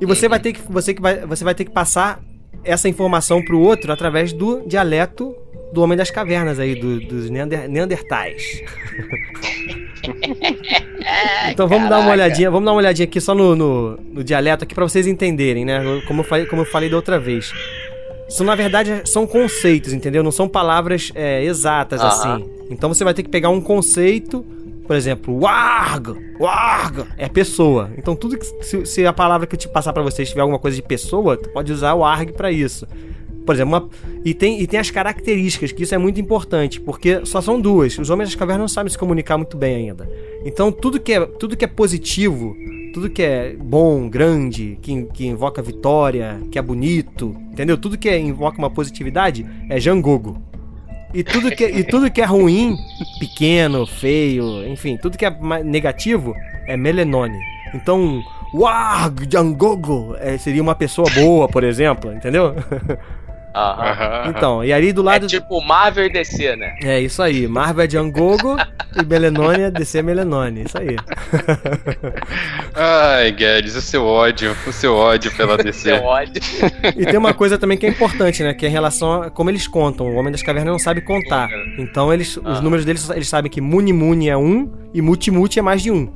[0.00, 2.20] e você vai ter que você que vai você vai ter que passar
[2.64, 5.34] essa informação pro outro através do dialeto
[5.72, 8.62] do homem das cavernas aí, do- dos neander, neandertais.
[11.50, 12.12] então vamos dar uma Caraca.
[12.12, 15.64] olhadinha, vamos dar uma olhadinha aqui só no, no, no dialeto aqui pra vocês entenderem,
[15.64, 15.80] né?
[16.06, 17.52] Como eu falei, como eu falei da outra vez.
[18.28, 20.22] São, na verdade, são conceitos, entendeu?
[20.22, 22.44] Não são palavras é, exatas, assim.
[22.70, 24.44] Então você vai ter que pegar um conceito,
[24.86, 27.90] por exemplo, warg, warg, é pessoa.
[27.98, 30.58] Então tudo que, se, se a palavra que eu te passar pra vocês tiver alguma
[30.58, 32.86] coisa de pessoa, tu pode usar o warg pra isso.
[33.44, 33.88] Por exemplo, uma,
[34.24, 37.96] e, tem, e tem as características, que isso é muito importante, porque só são duas.
[37.96, 40.08] Os homens das cavernas não sabem se comunicar muito bem ainda.
[40.44, 42.56] Então tudo que é, tudo que é positivo,
[42.92, 47.76] tudo que é bom, grande, que, que invoca vitória, que é bonito, entendeu?
[47.76, 50.42] Tudo que é- invoca uma positividade é Jangogo.
[51.16, 52.76] E tudo que, e tudo que é ruim,
[53.18, 57.38] pequeno, feio, enfim, tudo que é negativo é Melenone.
[57.74, 62.54] Então, Warg Jangogo é, seria uma pessoa boa, por exemplo, entendeu?
[63.56, 64.24] Aham.
[64.28, 65.26] Então, e ali do É lado.
[65.26, 66.74] tipo Marvel e DC, né?
[66.82, 67.48] É isso aí.
[67.48, 68.56] Marvel é Jangogo
[68.94, 70.64] e Melenone é DC Melenone.
[70.64, 70.96] Isso aí.
[72.74, 75.96] Ai, Guedes, o seu ódio, o seu ódio pela DC.
[75.96, 76.42] Seu ódio.
[76.96, 78.52] E tem uma coisa também que é importante, né?
[78.54, 80.06] Que é em relação a como eles contam.
[80.06, 81.48] O Homem das Cavernas não sabe contar.
[81.78, 85.58] Então, eles, os números deles, eles sabem que Muni Muni é um e Muti Muti
[85.58, 86.12] é mais de um.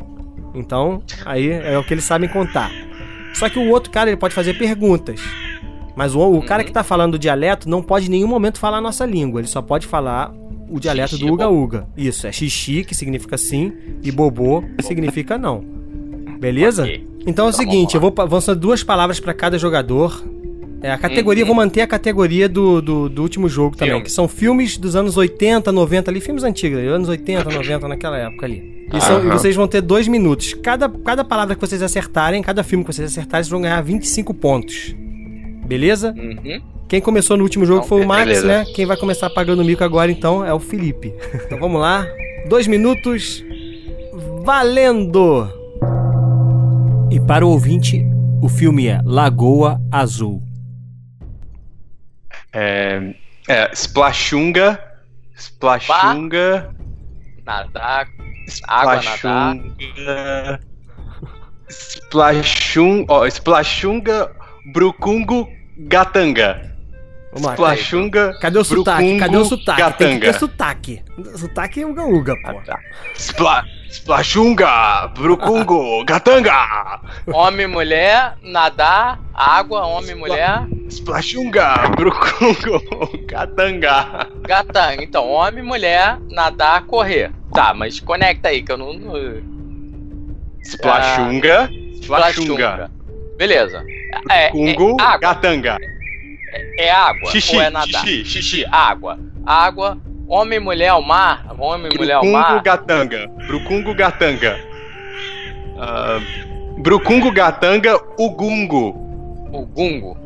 [0.54, 2.70] Então, aí é o que eles sabem contar.
[3.32, 5.20] Só que o outro cara, ele pode fazer perguntas.
[5.96, 8.78] Mas o, o cara que tá falando o dialeto não pode em nenhum momento falar
[8.78, 9.40] a nossa língua.
[9.40, 10.32] Ele só pode falar
[10.70, 11.86] o dialeto Xixi, do Uga Uga.
[11.96, 13.72] Isso, é xixi, que significa sim,
[14.02, 15.64] e bobô, que significa não.
[16.38, 16.84] Beleza?
[16.84, 17.06] Ok.
[17.26, 20.22] Então é o Então, seguinte, eu vou vão ser duas palavras pra cada jogador.
[20.82, 21.48] É, a categoria, Uhum.
[21.48, 24.04] vou manter a categoria do, do, do último jogo também, Filme.
[24.04, 28.46] que são filmes dos anos 80, 90 ali, filmes antigos, anos 80, 90, naquela época
[28.46, 28.86] ali.
[28.90, 29.32] E, são- e Aham.
[29.38, 30.54] vocês vão ter dois minutos.
[30.54, 34.32] Cada, cada palavra que vocês acertarem, cada filme que vocês acertarem, vocês vão ganhar 25
[34.32, 34.94] pontos.
[35.70, 36.12] Beleza?
[36.18, 36.60] Uhum.
[36.88, 38.46] Quem começou no último jogo Então, foi o Max, beleza.
[38.48, 38.64] né?
[38.74, 41.14] Quem vai começar pagando o mico agora, então, é o Felipe.
[41.46, 42.04] Então vamos lá.
[42.48, 43.44] Dois minutos.
[44.42, 45.48] Valendo!
[47.08, 48.04] E para o ouvinte,
[48.42, 50.42] o filme é Lagoa Azul.
[52.52, 53.14] É,
[53.48, 54.76] é Splashunga,
[55.36, 56.74] Splashunga,
[57.46, 58.08] Nadar.
[58.66, 59.56] Água, nadar.
[59.56, 60.60] Splashunga,
[61.68, 64.32] Splashun, ó, Splashunga,
[64.72, 65.48] Brucungo,
[65.88, 66.70] Gatanga.
[67.32, 67.52] Vamos lá.
[67.54, 69.02] Splashunga, Cadê o sotaque?
[69.04, 69.76] Brucungo, Cadê o sotaque?
[69.98, 70.32] Tem que ter Gatanga.
[70.38, 71.02] sotaque.
[71.36, 72.60] Sotaque é uga uga, Ah, pô.
[72.62, 72.78] tá.
[73.14, 77.00] Spla, Splashunga, Brucungo, Gatanga.
[77.32, 82.82] Homem, mulher, nadar, água, homem, mulher, Splashunga, Brucungo,
[83.28, 84.26] Gatanga.
[84.42, 84.96] gata.
[85.00, 87.30] Então, homem, mulher, nadar, correr.
[87.54, 88.92] Tá, mas conecta aí que eu não.
[88.92, 89.50] não-
[90.64, 91.70] Splashunga,
[92.02, 92.90] Splashunga,
[93.40, 93.82] Beleza.
[94.30, 95.18] É, é, água.
[95.18, 95.78] Gatanga.
[96.78, 97.30] É água.
[97.30, 98.04] Xixi, ou é nadar?
[98.04, 98.24] xixi.
[98.26, 98.66] xixi.
[98.70, 99.18] Água.
[99.46, 99.98] Água.
[100.28, 101.46] Homem, mulher, ao mar.
[101.58, 102.62] Homem, mulher, ao Brucungo, mar.
[102.62, 103.28] Gatanga.
[103.46, 104.60] Brucungo, Gatanga.
[105.78, 106.20] Ah,
[106.80, 108.88] Brucungo, Gatanga, Ugungo.
[109.50, 110.18] O gungo.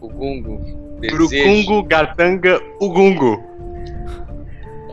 [0.00, 0.58] O gungo.
[1.00, 1.16] Desejo.
[1.16, 3.44] Brucungo, Gatanga, Ugungo.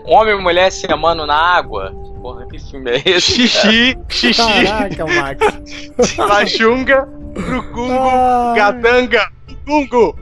[0.03, 1.93] Homem e mulher se amando na água.
[2.21, 3.47] Porra, que filme é esse?
[3.47, 6.17] Xixi, xixi, Caraca, Max.
[6.19, 8.55] Lachunga, Brucungo, Ai.
[8.57, 9.29] Gatanga,
[9.67, 10.15] Ugungo.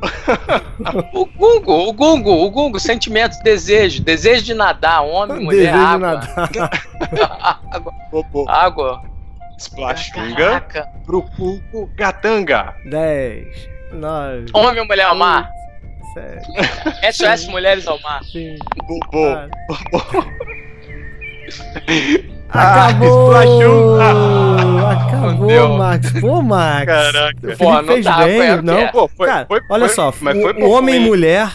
[1.13, 4.03] O gungo, o gungo, o gungo, sentimentos, desejo.
[4.03, 6.15] Desejo de nadar, homem, mulher, Desejo de água.
[6.15, 6.69] nadar.
[7.71, 7.93] água.
[8.11, 8.49] Bobo.
[8.49, 9.01] Água.
[9.57, 10.87] Splashunga, Caraca.
[11.05, 12.73] Brucungo, Gatanga.
[12.89, 13.45] 10,
[13.93, 15.49] 9, Homem, mulher ao mar.
[16.13, 18.23] 7, SOS Mulheres ao Mar.
[18.23, 18.65] 5,
[19.11, 19.49] Bobo.
[22.51, 22.59] 4.
[22.59, 23.31] Ah, Acabou!
[24.89, 25.69] Acabou, Deu.
[25.77, 26.11] Max.
[26.19, 26.85] Pô, Max.
[26.85, 27.55] Caraca.
[27.57, 28.87] Pô, não fez dá, bem, foi não?
[28.87, 31.51] Pô, foi, Cara, foi- olha só, o, o homem e mulher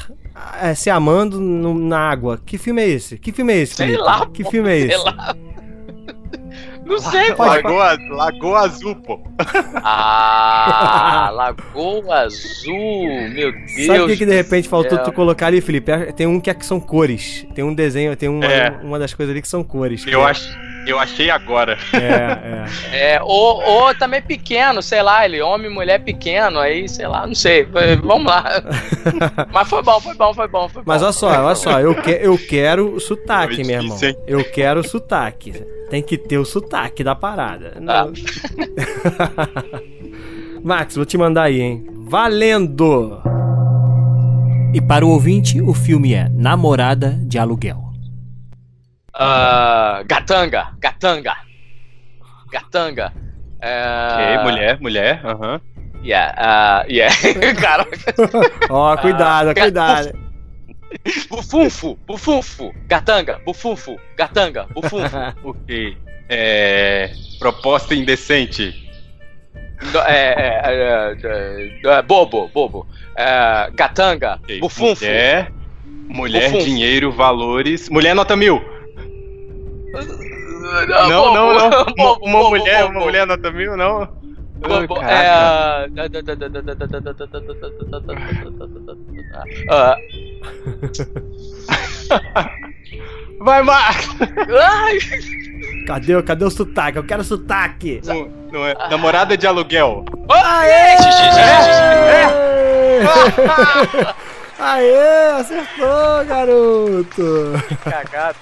[0.63, 2.39] é, se amando no- na água.
[2.45, 3.19] Que filme é esse?
[3.19, 3.75] Que filme é esse?
[3.75, 4.03] Sei Felipe?
[4.05, 5.05] lá, Que pô, filme é Sei esse?
[5.05, 5.37] lá.
[6.87, 7.45] Não sei, pô.
[7.47, 9.19] Lagoa, Lagoa Azul, pô.
[9.83, 13.87] Ah, Lagoa Azul, meu Deus.
[13.87, 15.91] Sabe o que, que de repente faltou tu colocar ali, Felipe?
[15.91, 17.47] É, Tem um que, é que são cores.
[17.55, 18.71] Tem um desenho, tem uma, É.
[18.83, 20.07] uma das coisas ali que são cores.
[20.07, 20.47] Eu é- acho,
[20.87, 21.79] Eu achei agora.
[21.93, 23.15] É, é.
[23.15, 27.35] É, ou, ou também pequeno, sei lá, ele homem, mulher pequeno, aí, sei lá, não
[27.35, 27.67] sei.
[28.03, 28.45] Vamos lá.
[29.53, 30.69] Mas foi bom, foi bom, foi bom.
[30.69, 31.05] Foi Mas bom.
[31.07, 33.99] olha só, olha só, eu, que, eu quero o sotaque, meu irmão.
[34.03, 34.17] hein?
[34.27, 35.53] Eu quero o sotaque.
[35.91, 37.75] Tem que ter o sotaque da parada.
[37.77, 37.81] Ah.
[37.81, 38.13] Não-
[40.63, 41.87] Max, vou te mandar aí, hein?
[42.07, 43.21] Valendo!
[44.73, 47.84] E para o ouvinte, o filme é Namorada de Aluguel.
[49.15, 51.37] Ah, gatanga, gatanga.
[52.51, 53.13] Gatanga.
[53.61, 55.21] É, Ok, mulher, mulher.
[55.25, 55.61] Aham.
[56.05, 57.11] Yeah, ah, yeah.
[57.61, 58.15] Caraca.
[58.69, 60.13] Ó, cuidado, Ah, cuidado.
[61.31, 62.73] Bufunfo, bufunfo.
[62.89, 63.97] Gatanga, bufunfo.
[64.17, 65.17] Gatanga, bufunfo.
[65.43, 65.97] Ok.
[66.29, 67.11] É.
[67.39, 68.75] Proposta indecente.
[69.93, 72.87] Do- é, é, é, é, é, bobo, bobo.
[73.17, 75.05] É, gatanga, Ok, bufunfo.
[75.05, 75.53] Mulher.
[76.09, 76.65] Mulher, Bufunfo.
[76.67, 77.89] dinheiro, valores.
[77.89, 78.63] Mulher nota mil.
[79.97, 81.85] Ah, Não, não, não.
[81.97, 84.09] Uma, uma mulher, uma mulher nota mil, não.
[84.63, 85.29] Ah, é.
[89.71, 89.97] ah,
[93.41, 94.09] Vai, Max!
[94.21, 94.99] ai,
[95.87, 96.97] Cadê, cadê o sotaque?
[96.99, 98.01] Eu quero sotaque.
[98.05, 98.75] Não, não é.
[98.89, 100.05] Namorada de aluguel.
[100.31, 102.35] Aê, xixi, xixi, xixi.
[104.59, 107.53] Aê, acertou, garoto.
[107.83, 108.37] Cagada.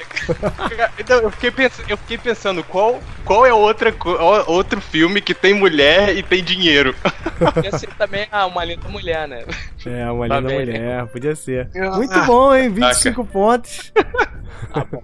[0.98, 3.94] Então, eu fiquei, pens- eu fiquei pensando, qual, qual é outra,
[4.46, 6.94] outro filme que tem mulher e tem dinheiro?
[7.55, 9.44] Podia ser também ah, uma linda mulher, né?
[9.87, 11.68] É, uma linda mulher, podia ser.
[11.96, 12.68] Muito bom, hein?
[12.70, 13.92] 25 pontos.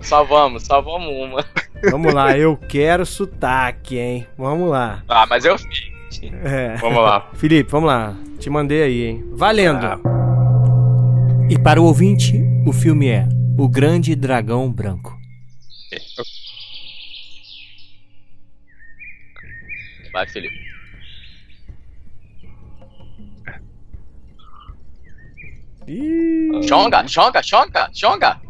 [0.00, 1.44] Salvamos, salvamos uma.
[1.90, 4.26] Vamos lá, eu quero sotaque, hein?
[4.36, 5.02] Vamos lá.
[5.08, 5.90] Ah, mas eu fiz.
[6.44, 6.74] É.
[6.76, 7.26] Vamos lá.
[7.34, 8.14] Felipe, vamos lá.
[8.38, 9.24] Te mandei aí, hein?
[9.32, 9.84] Valendo.
[9.86, 10.27] Ah.
[11.50, 15.16] E para o ouvinte, o filme é O Grande Dragão Branco.
[20.12, 20.58] Vai, Felipe.
[26.68, 28.40] Chonga, chonga, chonga, chonga.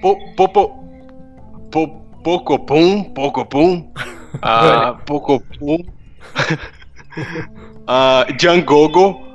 [0.00, 0.68] Po, po, po,
[1.72, 1.88] po,
[2.22, 3.92] poco pum, poco pum.
[4.40, 5.78] Ah, poco pum.
[7.86, 9.31] Ah, Djangogo.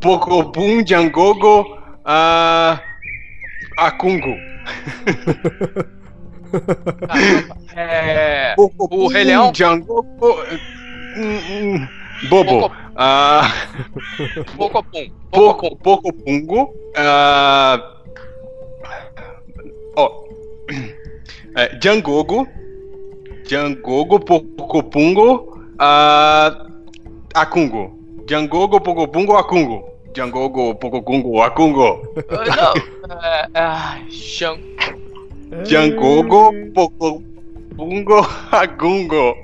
[0.00, 1.78] Poco pum, Djangogo.
[2.04, 2.80] Ah,
[3.76, 4.34] Akungo.
[7.76, 8.54] É.
[8.56, 9.52] O Rei Leão?
[9.52, 10.06] Djangogo.
[11.16, 11.86] hum,
[12.28, 12.60] Bobo.
[12.60, 12.74] Poco-
[14.56, 15.10] Pocopum.
[15.30, 15.76] Poco, Pocopum.
[15.76, 16.74] poco pungo.
[16.96, 17.78] Ah,
[19.96, 20.24] ó.
[21.56, 22.46] É, Djangogo.
[23.46, 25.60] Djangogo, poco pungo.
[25.78, 26.66] Ah,
[27.34, 27.99] Akungo.
[28.34, 29.90] Djangogo, poco pungo, Akungo.
[30.14, 32.00] Djangogo, poco pungo, Akungo.
[33.54, 34.56] Ah, Não.
[35.64, 37.20] Djangogo, poco
[37.76, 38.18] pungo,
[38.52, 39.34] Akungo.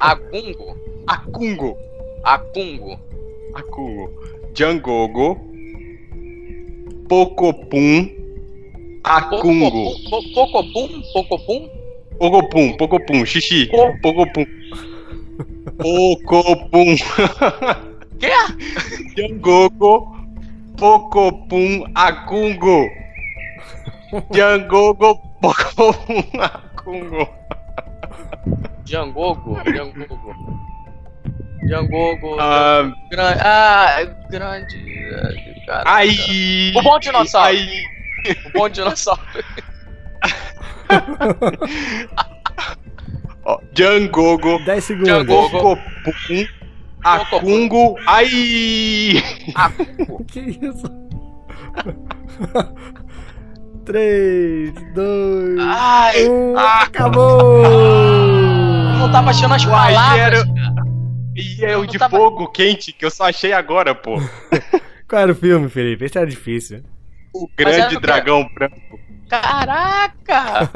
[0.00, 0.76] Agungo.
[1.06, 1.76] Akungo.
[3.54, 4.10] Akungo.
[4.52, 5.38] Djangogo,
[7.08, 8.08] poco pum,
[9.04, 9.70] Akungo.
[10.10, 11.68] Po- Pocopum, pocopum.
[12.18, 13.66] Pocopum, pocopum, xixi.
[13.70, 14.44] Po- Pocopum.
[15.78, 16.96] Pocopum.
[18.18, 18.32] Quê?
[19.14, 20.16] Djangogo.
[20.76, 22.90] Pocopum, Akungo.
[24.30, 27.28] Djangogo, Pocopum, Akungo.
[28.84, 30.34] Djangogo, Djangogo.
[31.66, 32.36] Djangogo.
[32.38, 33.40] Ah, Grande.
[33.42, 34.76] Ah, grande.
[35.66, 36.72] Cara, aí.
[36.76, 37.48] O bom dinossauro.
[37.48, 37.82] Aí.
[38.44, 39.22] O bom dinossauro.
[43.48, 44.58] Ó, Djangogo.
[44.64, 45.08] 10 segundos.
[45.08, 45.50] Django.
[45.50, 46.46] Pocopum,
[47.04, 47.96] Akungo.
[48.06, 49.22] Aí.
[49.54, 50.24] Acungo.
[50.26, 50.86] Que isso?
[53.84, 56.58] 3, 2, Ai, 1.
[56.58, 56.82] ah.
[56.82, 57.62] Acabou!
[58.98, 60.44] não tava achando as palavras.
[61.36, 64.16] E é o de tava- fogo quente que eu só achei agora, pô.
[65.08, 66.04] Qual era o filme, Felipe?
[66.04, 66.82] Esse era difícil.
[67.32, 68.76] O grande dragão branco.
[69.28, 70.68] Caraca!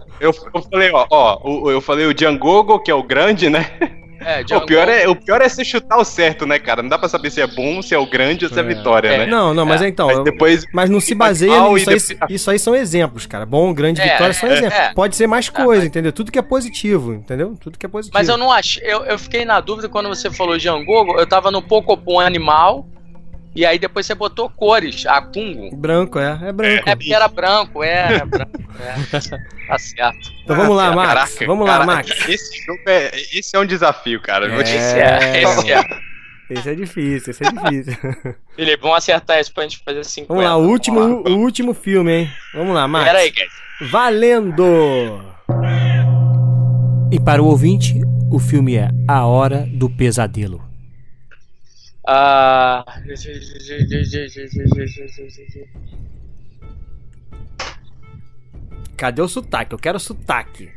[0.20, 3.70] Eu, eu falei, ó, ó, o- eu falei o Djangogo, que é o grande, né?
[4.20, 6.82] É, O pior é, o pior é você chutar o certo, né, cara?
[6.82, 8.62] Não dá pra saber se é bom, se é o grande ou se é, É.
[8.62, 9.18] vitória, É.
[9.20, 9.26] né?
[9.26, 10.08] Não, não, mas É, então.
[10.08, 10.66] Mas depois.
[10.74, 11.98] Mas não se baseia nisso e aí.
[11.98, 13.46] depois- Isso aí são exemplos, cara.
[13.46, 14.78] Bom, grande É, vitória são é, exemplos.
[14.78, 14.92] é.
[14.92, 16.12] Pode ser mais coisa, entendeu?
[16.12, 17.56] Tudo que é positivo, entendeu?
[17.58, 18.12] Tudo que é positivo.
[18.18, 18.82] Mas eu não achei.
[18.84, 21.18] Eu, eu fiquei na dúvida quando você falou Django.
[21.18, 22.86] Eu tava no Pocopum animal.
[23.54, 25.04] E aí depois você botou cores.
[25.06, 25.74] Acungo.
[25.76, 26.38] Branco, é.
[26.42, 26.88] É branco.
[26.88, 28.16] É porque era branco, é.
[28.16, 29.40] é branco, é.
[29.70, 30.32] Tá certo.
[30.42, 31.08] Então vamos lá, Max.
[31.08, 32.28] Caraca, vamos lá, caraca, Max.
[32.28, 33.10] Esse jogo é.
[33.32, 34.46] Esse é um desafio, cara.
[34.46, 35.42] Eu vou te- Esse é.
[35.42, 35.84] Esse é.
[36.50, 37.96] Esse é difícil, esse é difícil.
[38.56, 40.28] Felipe, vamos acertar isso pra gente fazer 50.
[40.34, 42.30] Vamos lá, o último, o último filme, hein?
[42.52, 43.04] Vamos lá, Max.
[43.04, 43.90] Pera aí, guys.
[43.90, 45.20] Valendo!
[47.12, 50.69] E para o ouvinte, o filme é A Hora do Pesadelo.
[52.06, 52.84] Ah.
[58.96, 59.72] Cadê o sotaque?
[59.74, 60.70] Eu quero sotaque.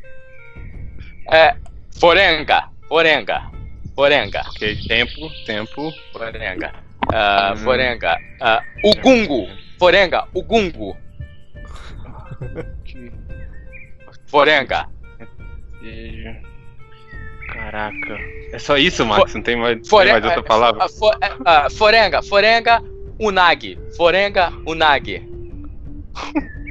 [1.32, 1.55] É.
[1.99, 2.69] Forenga.
[2.88, 3.51] Forenga.
[3.95, 4.41] Forenga.
[4.49, 5.91] Ok, tempo, tempo.
[6.11, 6.74] Forenga.
[7.11, 7.57] Hum.
[7.57, 8.17] Forenga.
[8.41, 9.47] Ah, Ugungo.
[9.78, 10.28] Forenga.
[10.34, 10.97] Ugungo.
[14.28, 14.88] Forenga.
[17.54, 18.20] Caraca.
[18.51, 19.34] É só isso, Max?
[19.34, 20.14] Não tem mais, Forenga.
[20.14, 20.84] mais outra palavra?
[20.84, 21.12] ah, fo-
[21.45, 22.22] ah, Forenga.
[22.22, 22.82] Forenga.
[23.20, 23.78] Unagi.
[23.95, 24.51] Forenga.
[24.68, 25.22] Unagi.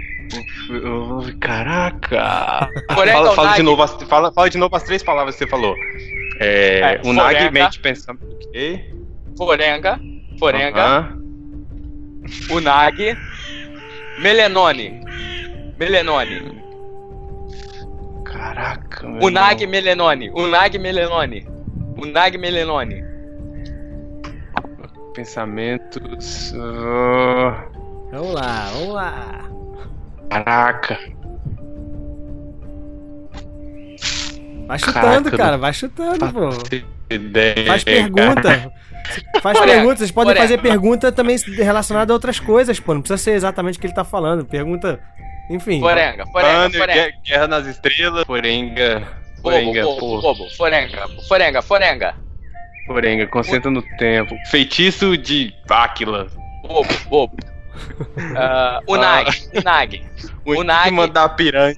[0.71, 2.71] Uh, Caraca!
[2.95, 5.51] Forenga, fala, fala de novo as, fala, fala de novo as três palavras que você
[5.51, 5.75] falou.
[6.41, 7.51] É, É, Unagi, forenga.
[7.51, 8.25] mente, pensamento.
[8.47, 8.91] Ok.
[9.37, 10.01] Forenga.
[10.39, 10.81] Forenga.
[10.83, 11.19] Aham.
[12.51, 13.15] Unagi.
[14.21, 15.03] Melenone.
[15.79, 16.62] Melenone.
[18.43, 19.71] Caraca, meu Unagi irmão.
[19.71, 20.31] Melenone.
[20.31, 21.47] Unagi Melenone.
[21.97, 23.05] Unagi Melenone.
[25.15, 26.53] Pensamentos.
[26.57, 27.65] ah,
[28.11, 29.51] Vamos lá, vamos lá.
[30.29, 30.99] caraca.
[34.67, 36.51] Vai chutando, Caraca, cara, vai chutando, pô.
[37.11, 37.67] Ideia.
[37.67, 38.73] Faz pergunta.
[39.41, 42.95] Faz Forenga, pergunta, vocês podem fazer pergunta também relacionada a outras coisas, pô.
[42.95, 44.45] Não precisa ser exatamente o que ele tá falando.
[44.45, 44.99] Pergunta.
[45.51, 45.81] Enfim.
[45.81, 46.27] Forenga.
[46.27, 46.59] Forenga.
[46.59, 47.13] Mano, Forenga.
[47.25, 49.01] Guerra, nas Estrelas, Forenga.
[49.43, 50.23] Bobo, Forenga, bobo, pô.
[50.23, 50.51] bobo.
[50.57, 51.09] Forenga.
[51.29, 51.63] Forenga.
[51.63, 52.15] Forenga.
[52.87, 54.35] Forenga, concentra no tempo.
[54.51, 56.29] Feitiço de Áquila.
[56.63, 57.37] Bobo, bobo.
[58.37, 59.49] Ah, Unagi.
[59.55, 60.05] Unagi.
[60.45, 60.89] O Unagi.
[60.91, 61.75] imã da piranha.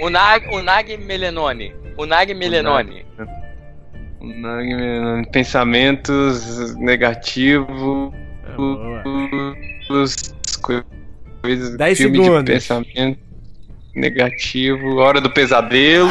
[0.00, 1.74] Unagi, Unagi Melenone.
[1.96, 3.06] Unagi Melenone.
[4.20, 8.12] Unagi, meu, Pensamentos negativos.
[8.44, 8.54] É,
[11.44, 11.76] Coisas.
[11.76, 12.44] Dez filme segundos.
[12.44, 13.18] de pensamento
[13.94, 14.96] negativo.
[14.96, 16.08] Hora do pesadelo.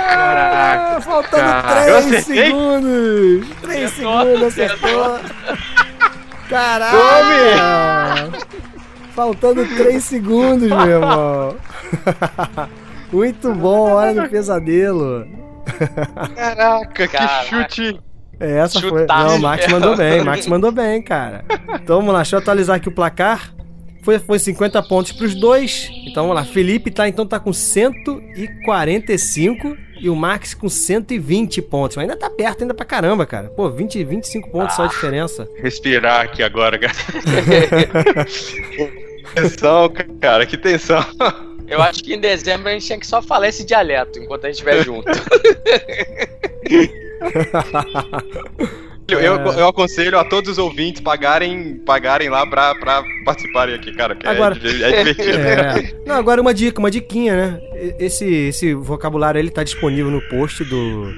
[0.00, 1.88] Ah, faltando cara.
[1.88, 2.44] Eu 3 acertei?
[2.46, 3.48] segundos!
[3.62, 5.18] 3 Acertou, segundos, acertou!
[6.48, 8.30] Caraca!
[9.14, 11.56] Faltando 3 segundos, meu irmão!
[13.12, 15.26] Muito bom, hora do pesadelo!
[16.36, 17.44] Caraca, que Caraca.
[17.44, 18.00] chute.
[18.40, 19.06] É, Essa foi.
[19.06, 21.44] Não, o Max mandou bem, Max mandou bem, cara.
[21.82, 23.54] Então vamos lá, deixa eu atualizar aqui o placar.
[24.02, 25.90] Foi, foi 50 pontos pros dois.
[26.06, 31.96] Então vamos lá, Felipe tá, então, tá com 145 e o Max com 120 pontos.
[31.96, 33.48] Mas ainda tá perto, ainda pra caramba, cara.
[33.48, 35.48] Pô, 20, 25 pontos só a diferença.
[35.60, 36.94] Respirar aqui agora, cara.
[39.34, 41.04] tensão, cara, que tensão.
[41.66, 44.48] Eu acho que em dezembro a gente tinha que só falar esse dialeto enquanto a
[44.48, 45.10] gente estiver junto.
[49.10, 54.14] Eu, eu, aconselho a todos os ouvintes pagarem, pagarem lá pra, pra participarem aqui, cara.
[54.14, 55.38] Que é Agora- di- é, divertido.
[55.40, 55.94] É.
[56.06, 57.60] Não, agora uma dica, uma diquinha, né?
[57.98, 61.10] Esse, esse vocabulário ele tá disponível no post do,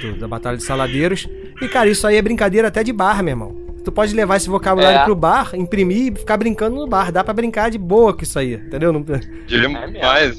[0.00, 1.28] do- da Batalha de Saladeiros.
[1.60, 3.55] E, cara, isso aí é brincadeira até de bar, meu irmão.
[3.86, 5.04] Tu pode levar esse vocabulário É.
[5.04, 7.12] pro bar, imprimir e ficar brincando no bar.
[7.12, 8.92] Dá pra brincar de boa com isso aí, entendeu?
[8.92, 9.00] Não,
[9.46, 10.32] Diria É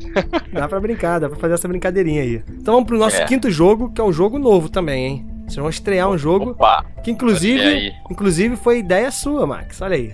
[0.52, 2.44] dá pra brincar, dá pra fazer essa brincadeirinha aí.
[2.60, 3.24] Então vamos pro nosso É.
[3.24, 5.28] quinto jogo, que é um jogo novo também, hein?
[5.44, 6.84] Vocês vão estrear um jogo Opa.
[7.02, 9.82] que, inclusive, inclusive foi ideia sua, Max.
[9.82, 10.14] Olha aí.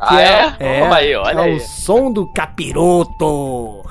[0.00, 0.52] Ah, é?
[0.60, 1.56] É, Opa aí, olha é aí.
[1.56, 3.82] o som do capiroto.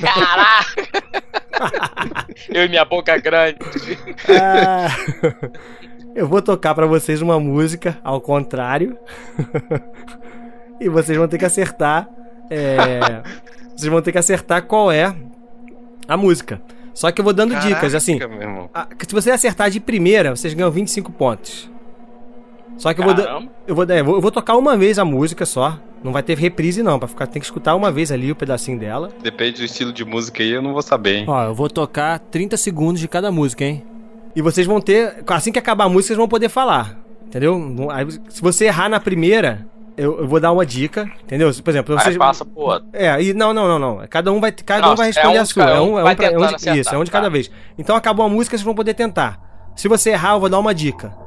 [0.00, 1.04] Caraca!
[2.48, 3.58] Eu e minha boca grande.
[4.28, 4.88] Ah,
[6.14, 8.96] eu vou tocar pra vocês uma música ao contrário.
[10.80, 12.08] e vocês vão ter que acertar.
[12.50, 13.22] é,
[13.76, 15.14] vocês vão ter que acertar qual é
[16.08, 16.60] a música.
[16.92, 18.18] Só que eu vou dando dicas, assim.
[18.18, 18.70] Caraca, meu irmão.
[18.74, 21.70] a- que se você acertar de primeira, vocês ganham 25 pontos.
[22.76, 23.14] Só que eu vou,
[23.66, 25.78] eu, vou, é, eu vou eu vou tocar uma vez a música só.
[26.02, 26.98] Não vai ter reprise, não.
[26.98, 29.10] Pra ficar, tem que escutar uma vez ali o pedacinho dela.
[29.22, 31.24] Depende do estilo de música aí, eu não vou saber, hein?
[31.26, 33.82] Ó, eu vou tocar 30 segundos de cada música, hein?
[34.36, 35.24] E vocês vão ter.
[35.26, 36.98] Assim que acabar a música, vocês vão poder falar.
[37.26, 37.88] Entendeu?
[37.90, 39.66] Aí, se você errar na primeira,
[39.96, 41.10] eu, eu vou dar uma dica.
[41.22, 41.50] Entendeu?
[41.62, 42.14] Por exemplo, vocês.
[42.14, 42.88] Aí passa pro outro.
[42.92, 44.06] É, e não, não, não, não.
[44.08, 45.64] Cada um vai, cada Não, um vai é responder um a sua.
[45.64, 45.98] É um.
[45.98, 47.18] é um, pra, é um de, acertar, isso, é um de tá.
[47.18, 47.50] cada vez.
[47.78, 49.72] Então acabou a música, vocês vão poder tentar.
[49.76, 51.23] Se você errar, eu vou dar uma dica.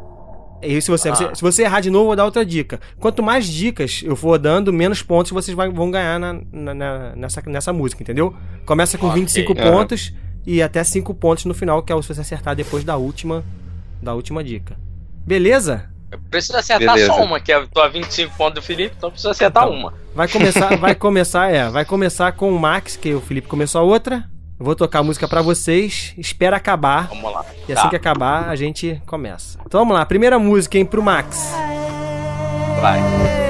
[0.62, 1.16] E se você, Ah.
[1.16, 2.80] você- se você errar de novo, eu vou dar outra dica.
[3.00, 7.16] Quanto mais dicas eu for dando, menos pontos vocês vai- vão ganhar na, na- na-
[7.16, 8.36] nessa, nessa música, entendeu?
[8.66, 9.20] Começa com Ok.
[9.22, 9.72] 25 Aham.
[9.72, 10.14] pontos
[10.46, 13.44] e até 5 pontos no final, que é o se você acertar depois da última,
[14.02, 14.76] da última dica.
[15.26, 15.90] Beleza?
[16.12, 17.14] Eu preciso acertar Beleza.
[17.14, 19.76] só uma, que é tô a 25 pontos do Felipe, então eu preciso acertar Então.
[19.78, 19.94] uma.
[20.16, 23.84] Vai começar, vai começar, é, vai começar com o Max, que o Felipe começou a
[23.84, 24.24] outra.
[24.60, 27.08] Eu vou tocar a música pra vocês, espera acabar.
[27.10, 27.46] Vamos lá.
[27.68, 27.90] E assim Tá.
[27.90, 29.60] que acabar, a gente começa.
[29.66, 31.52] Então vamos lá, primeira música, hein, pro Max.
[32.82, 33.47] Vai.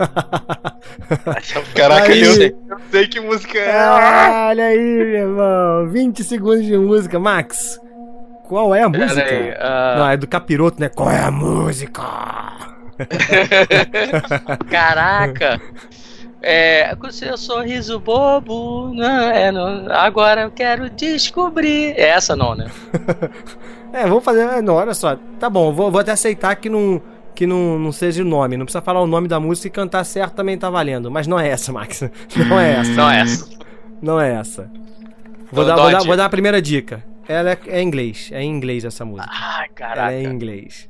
[1.74, 2.22] Caraca, Aí.
[2.22, 3.70] eu sei, eu sei que música é.
[3.78, 5.88] Ah, olha aí, meu irmão.
[5.88, 7.18] 20 segundos de música.
[7.18, 7.78] Max,
[8.44, 9.22] qual é a música?
[9.22, 10.88] Aí, ah, Não, é do capiroto, né?
[10.88, 12.02] Qual é a música?
[14.70, 15.60] Caraca!
[16.42, 21.92] É, com seu sorriso bobo, não, é, não, agora eu quero descobrir.
[21.96, 22.66] É essa não, né?
[23.92, 24.42] É, vamos fazer.
[24.42, 25.16] é, Não, olha só.
[25.40, 27.02] Tá bom, vou, vou até aceitar que não.
[27.34, 30.04] Que não, não seja o nome, não precisa falar o nome da música e cantar
[30.04, 31.10] certo também tá valendo.
[31.10, 32.02] Mas não é essa, Max.
[32.48, 32.90] Não é essa.
[32.92, 33.48] Não é essa.
[34.02, 34.70] Não é essa.
[35.52, 36.06] Vou, Então dar, dá vou, dar, dica.
[36.08, 37.04] vou dar a primeira dica.
[37.28, 38.28] Ela é, é em inglês.
[38.32, 39.30] É em inglês essa música.
[39.32, 40.12] Ai, Ela caraca.
[40.12, 40.88] é em inglês.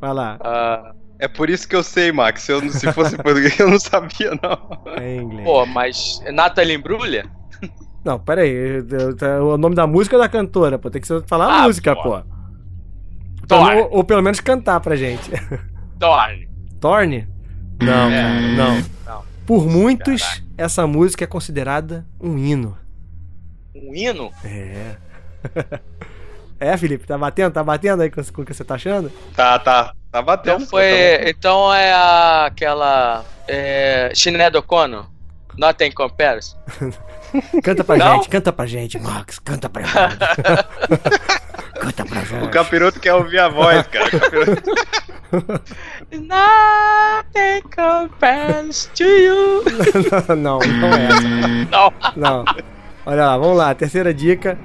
[0.00, 0.36] Vai lá.
[0.42, 2.42] Ah, É por isso que eu sei, Max.
[2.42, 4.92] Se, eu, não- se fosse português, eu não sabia, não.
[5.00, 5.44] É em inglês.
[5.44, 7.24] pô, mas Nathalie Imbruglia?
[8.04, 8.50] Não, pera aí.
[8.50, 10.90] eu- eu- tá- O nome da música é da cantora, pô.
[10.90, 12.02] Tem que falar a Ah, música, pô.
[12.02, 12.22] pô.
[13.46, 13.74] Thor.
[13.76, 15.30] Ou, ou pelo menos cantar pra gente.
[15.98, 16.48] Thorne.
[16.80, 17.28] Torne?
[17.80, 18.22] Não, É.
[18.22, 18.84] cara, não.
[19.06, 19.22] Não.
[19.46, 22.76] Por muitos, essa música é considerada um hino.
[23.74, 24.30] Um hino?
[24.44, 24.96] É.
[26.58, 27.52] É, Felipe, tá batendo?
[27.52, 29.12] Tá batendo aí com, com o que você tá achando?
[29.36, 29.92] Tá, tá.
[30.10, 30.54] Tá batendo.
[30.56, 31.28] Então foi.
[31.28, 33.22] Então é a- aquela.
[33.46, 35.04] É, Sinead O'Connor.
[35.58, 36.56] Nothing Compares.
[37.62, 38.14] Canta pra Não?
[38.16, 39.38] gente, canta pra gente, Max.
[39.38, 40.18] Canta pra gente.
[41.86, 42.44] Canta pra gente.
[42.44, 44.06] O capiroto quer ouvir a voz, cara.
[44.06, 44.70] O capiroto-
[46.12, 49.64] Nothing compares to you.
[50.36, 51.28] não, não é essa.
[51.70, 51.92] Não.
[52.16, 52.44] Não.
[53.04, 53.74] Olha lá, vamos lá.
[53.74, 54.58] Terceira dica.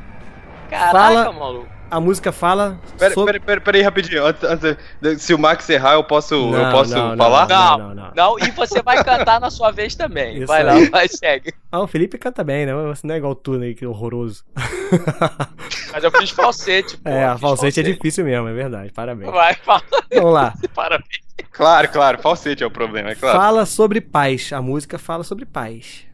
[0.70, 1.71] Caraca, Fala- maluco.
[1.92, 3.34] A música fala Pera, sobre...
[3.34, 4.26] pera, pera, pera aí rapidinho.
[4.26, 7.48] Antes, antes de- se o Max errar, eu posso, eu Não, posso não, falar?
[7.50, 8.12] Não, não, não.
[8.16, 10.38] Não, e você vai cantar na sua vez também.
[10.38, 10.84] Isso vai aí.
[10.86, 11.54] lá, vai, segue.
[11.70, 12.74] Ah, o Felipe canta bem, né?
[12.74, 13.74] Você não é igual tu, né?
[13.74, 14.44] Que horroroso.
[15.92, 17.10] Mas eu fiz falsete, pô.
[17.10, 18.92] é, a fiz falsete é difícil mesmo, é verdade.
[18.94, 19.30] Parabéns.
[19.32, 19.84] Vai, fala.
[20.14, 20.54] Vamos lá.
[20.74, 21.20] Parabéns.
[21.52, 22.20] Claro, claro.
[22.22, 23.38] Falsete é o problema, é claro.
[23.38, 24.52] Fala sobre paz.
[24.54, 26.06] A música fala sobre paz.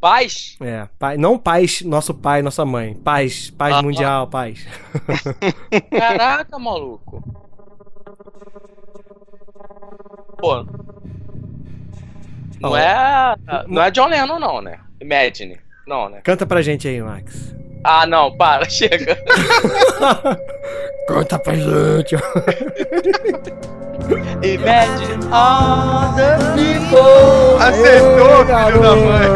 [0.00, 0.56] Paz?
[0.60, 2.94] É, pai, não paz, nosso pai, nossa mãe.
[2.94, 4.64] Paz, paz Ah, mundial, paz.
[5.90, 7.22] Caraca, maluco.
[10.38, 10.64] Pô.
[12.60, 12.76] Não Ó.
[12.76, 13.34] é.
[13.66, 14.78] Não é John Lennon, não, né?
[15.00, 15.58] Imagine.
[15.86, 16.20] Não, né?
[16.22, 17.54] Canta pra gente aí, Max.
[17.84, 19.16] Ah, não, para, chega.
[21.06, 22.16] Canta pra gente.
[24.42, 27.58] Imagine all the people.
[27.60, 29.28] Acertou, filho da mãe.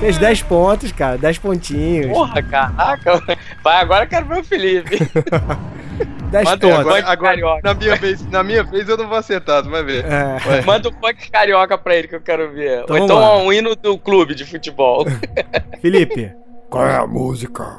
[0.00, 1.16] Fez 10 pontos, cara.
[1.18, 2.08] 10 pontinhos.
[2.08, 3.22] Porra, caraca.
[3.62, 4.98] Vai, agora eu quero ver o Felipe.
[6.30, 6.80] 10 Manda pontos.
[6.80, 7.06] agora.
[7.06, 10.04] Agora, na, minha vez, na minha vez eu não vou acertar, tu vai ver.
[10.04, 10.62] É.
[10.62, 12.82] Manda um funk carioca pra ele que eu quero ver.
[12.82, 13.38] Então Ou então lá.
[13.38, 15.04] um hino do clube de futebol.
[15.80, 16.32] Felipe,
[16.68, 17.78] qual é a música?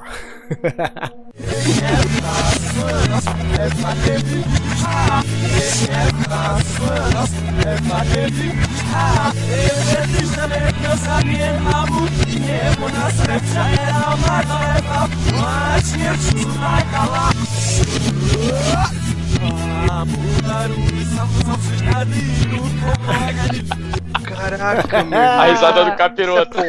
[24.23, 25.19] Caraca, meu.
[25.19, 26.57] A risada do capiroto.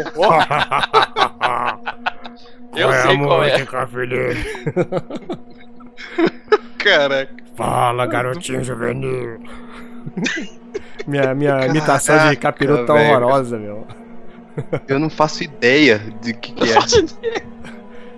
[2.78, 3.86] Eu sei qual é.
[3.86, 4.44] Felipe?
[6.78, 7.34] Caraca.
[7.56, 9.40] Fala, garotinho juvenil.
[11.06, 13.86] minha minha imitação de Caraca, capiroto tá horrorosa, meu.
[14.86, 16.76] Eu não faço ideia de que, que é.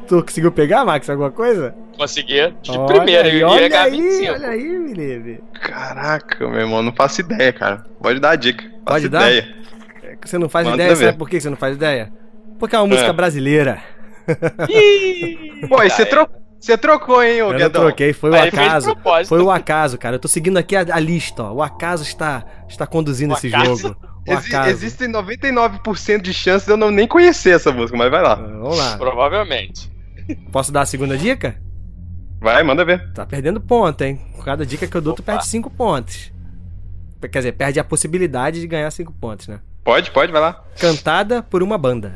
[0.07, 1.75] Tu conseguiu pegar, Max, alguma coisa?
[1.97, 2.53] Consegui.
[2.63, 4.33] De Olha primeira, aí, eu ia olha aí, 25.
[4.33, 5.45] olha aí, Felipe.
[5.61, 7.85] Caraca, meu irmão, não faço ideia, cara.
[8.03, 8.63] Pode dar a dica.
[8.65, 9.31] Faço Pode dar?
[9.31, 9.55] ideia.
[10.03, 11.05] É que Você não faz Manda ideia, ver.
[11.07, 12.11] sabe por que você não faz ideia?
[12.59, 13.13] Porque é uma música É.
[13.13, 13.81] brasileira.
[14.69, 16.29] Ih, Pô, e você tá, tro...
[16.61, 17.83] você trocou, hein, ô Eu Guedão?
[17.83, 18.97] troquei, foi o Aí acaso.
[19.27, 20.17] Foi o acaso, cara.
[20.17, 21.53] Eu tô seguindo aqui a, a lista, ó.
[21.55, 23.77] O acaso está, está conduzindo O esse acaso?
[23.89, 23.97] jogo.
[24.29, 24.71] O Exi- acaso.
[24.71, 28.35] Existem 99% de chances de eu não nem conhecer essa música, mas vai lá.
[28.35, 28.97] Vamos lá.
[28.99, 29.91] Provavelmente.
[30.53, 31.57] Posso dar a segunda dica?
[32.41, 33.13] Vai, manda ver.
[33.13, 34.21] Tá perdendo ponto, hein?
[34.45, 35.33] Cada dica que eu dou, tu Opa.
[35.33, 36.33] perde 5 pontos.
[37.21, 39.61] Quer dizer, perde a possibilidade de ganhar 5 pontos, né?
[39.85, 40.63] Pode, pode, vai lá.
[40.79, 42.15] Cantada por uma banda.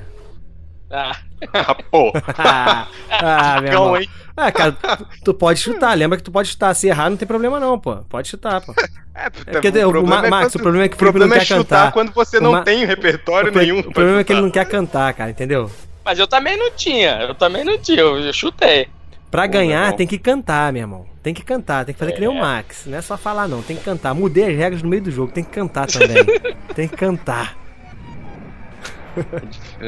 [0.95, 2.13] Ah, Pô.
[2.39, 3.97] ah, ah, meu Cão, irmão.
[4.01, 4.09] hein?
[4.37, 4.77] Ah, cara,
[5.25, 5.97] tu, pode chutar.
[5.97, 6.75] Lembra que tu pode chutar.
[6.75, 7.97] Se errar, não tem problema não, pô.
[8.09, 8.73] Pode chutar, pô.
[9.17, 11.39] É, porque o Ma- Max, o problema é que o o Felipe problema não é
[11.39, 11.93] quer chutar cantar.
[11.93, 13.79] quando você O não tem repertório O, nenhum.
[13.79, 15.71] o problema é que ele não quer cantar, cara, entendeu?
[16.05, 17.21] mas eu também não tinha.
[17.23, 18.01] Eu também não tinha.
[18.01, 18.89] Eu, eu chutei.
[19.31, 21.07] Pra Pô, ganhar, tem que cantar, meu irmão.
[21.23, 22.41] Tem que cantar, tem que fazer que nem o É.
[22.41, 22.87] Max.
[22.87, 23.63] Não é só falar, não.
[23.63, 24.13] Tem que cantar.
[24.15, 25.31] Mudei as regras no meio do jogo.
[25.31, 26.17] Tem que cantar também.
[26.75, 27.57] tem que cantar.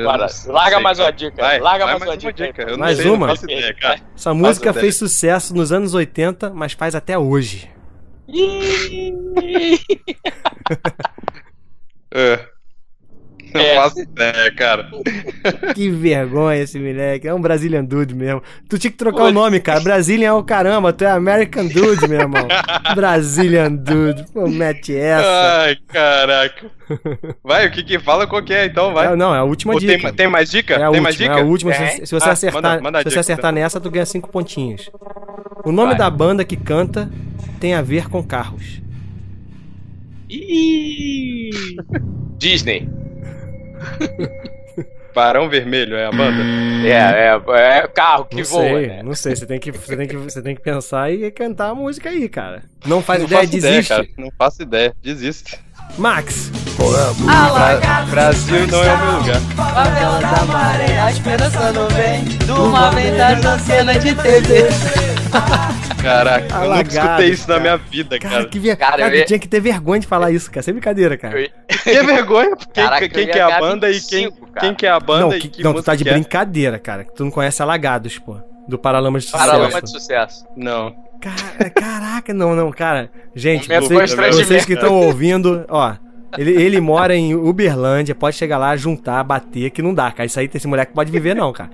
[0.05, 1.43] Bora, larga mais uma dica.
[1.43, 3.33] Vai, Larga vai mais uma dica Mais sei, uma?
[3.33, 4.01] Ideia, cara.
[4.15, 4.81] Essa música ideia.
[4.81, 7.71] fez sucesso nos anos 80, mas faz até hoje.
[12.19, 12.49] É.
[13.57, 13.75] Não É.
[13.77, 14.89] faço ideia, cara.
[15.75, 17.27] Que vergonha esse moleque.
[17.29, 18.43] É um Brazilian Dude mesmo.
[18.69, 19.81] Tu tinha que trocar o nome, cara.
[19.81, 20.93] Brazilian é o caramba.
[20.93, 22.47] Tu é American Dude, meu irmão.
[22.95, 24.25] Brazilian Dude.
[24.33, 25.63] Pô, mete essa.
[25.63, 26.67] Ai, caraca.
[27.43, 29.13] Vai, o que que fala qual que é, então, vai.
[29.13, 29.99] É, não, é a última Ou dica.
[30.09, 30.75] tem, tem mais dica?
[30.75, 31.33] É a tem última, mais dica?
[31.35, 31.73] é a última.
[31.75, 34.29] Se, se você Ah, acertar, manda- manda se você dica, acertar nessa, tu ganha cinco
[34.29, 34.89] pontinhos.
[35.65, 35.99] O nome Vai.
[35.99, 37.11] da banda que canta
[37.59, 38.81] tem a ver com carros.
[42.39, 42.89] Disney.
[45.15, 46.43] Barão Vermelho é a banda?
[46.85, 49.03] É, é, é carro que Não voa, sei, né?
[49.03, 49.35] não sei.
[49.35, 52.29] Você tem, que, você, tem que, você tem que pensar e cantar a música aí,
[52.29, 52.63] cara.
[52.85, 53.89] Não faz não ideia, faço ideia, desiste.
[53.95, 54.07] cara.
[54.19, 54.95] Não faço ideia.
[55.03, 55.59] Desiste.
[55.97, 59.41] Max, Bra- Brasil não é o meu lugar.
[59.57, 64.65] Favela da maré, a esperança não vem De uma vez da cena de TV
[66.03, 67.61] Caraca, eu nunca escutei isso na cara.
[67.61, 68.49] minha vida, cara, cara.
[68.49, 68.77] que ver...
[68.77, 70.63] Cara, cara, eu tinha que ter vergonha de falar isso, cara.
[70.63, 71.41] Sem brincadeira, cara.
[71.41, 71.51] Eu-
[71.87, 72.57] Que vergonha.
[72.73, 74.67] Quem, Caraca, quem que é a banda e quem, 25, cara.
[74.67, 76.13] quem que é a banda Não, e que- que não tu tá de que é?
[76.13, 77.05] brincadeira, cara.
[77.05, 78.37] Tu não conhece Alagados, pô.
[78.69, 79.47] Do Paralamas de Sucesso.
[79.51, 80.47] Paralama de sucesso.
[80.57, 80.95] Não.
[81.21, 83.09] Cara, caraca, não, não, cara.
[83.35, 85.95] Gente, vocês, vocês que estão ouvindo, ó.
[86.39, 90.27] Ele, ele mora em Uberlândia, pode chegar lá, juntar, bater, que não dá, cara.
[90.27, 91.71] Isso aí, esse moleque pode viver, não, cara.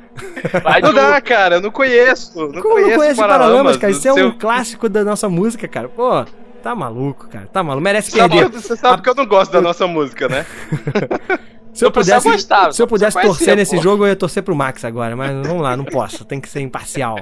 [0.62, 2.38] Vai Não dá, cara, eu não conheço.
[2.38, 3.92] Não Como conheço não conhece Paralamas, Paralamas, cara?
[3.92, 5.88] Isso é um Seu- clássico da nossa música, cara.
[5.88, 6.24] Pô,
[6.62, 7.46] tá maluco, cara.
[7.52, 7.82] Tá maluco.
[7.82, 8.60] Merece Sabe, perder.
[8.60, 10.46] você sabe que eu não gosto da nossa música, né?
[11.72, 13.82] Se eu pudesse, gostar, se eu pudesse torcer conhecer, nesse pô.
[13.82, 16.22] jogo, eu ia torcer pro Max agora, mas vamos lá, não posso.
[16.22, 17.16] Tem que ser imparcial.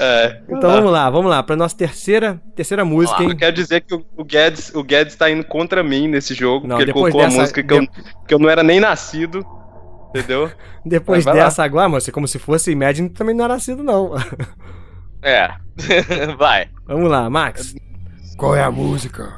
[0.00, 0.40] É.
[0.48, 1.42] Então vamos lá, vamos lá.
[1.42, 3.36] Pra nossa terceira, terceira música, Eu hein?
[3.36, 6.84] quero dizer que o, Guedes, o Guedes tá indo contra mim nesse jogo, Não, porque
[6.84, 7.86] ele colocou dessa- a música que, eu,
[8.26, 9.44] que eu não era nem nascido.
[10.10, 10.50] Entendeu?
[10.84, 11.44] Depois Vai lá.
[11.44, 14.12] dessa agora, moça, como se fosse Imagine, também não era nascido, não.
[15.22, 15.50] É.
[16.38, 16.68] Vai.
[16.86, 17.74] Vamos lá, Max.
[18.36, 19.34] Qual é a música?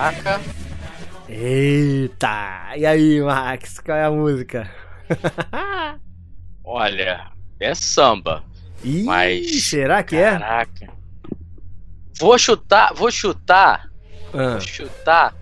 [0.00, 0.40] Caraca.
[1.28, 2.72] Eita!
[2.74, 4.70] E aí, Max, qual é a música?
[6.64, 7.30] Olha,
[7.60, 8.42] é samba.
[8.82, 10.30] Ih, Mas- será que é?
[10.38, 10.88] Caraca.
[12.18, 13.90] Vou chutar, vou chutar,
[14.32, 15.34] Ah, vou chutar,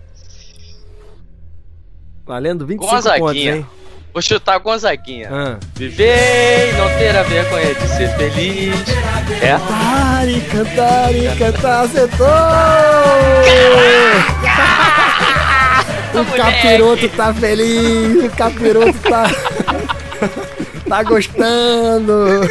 [2.25, 3.21] valendo 25 Gonzaguinha.
[3.27, 3.78] pontos, hein?
[4.13, 5.29] Vou chutar Gonzaguinha.
[5.31, 5.57] Ah.
[5.75, 8.75] Viver e não ter a vergonha de ser feliz.
[9.41, 9.57] É?
[9.57, 12.27] Cantar e cantar e cantar, acertou!
[16.21, 19.31] o capiroto tá feliz, o capiroto tá.
[20.87, 22.41] tá gostando!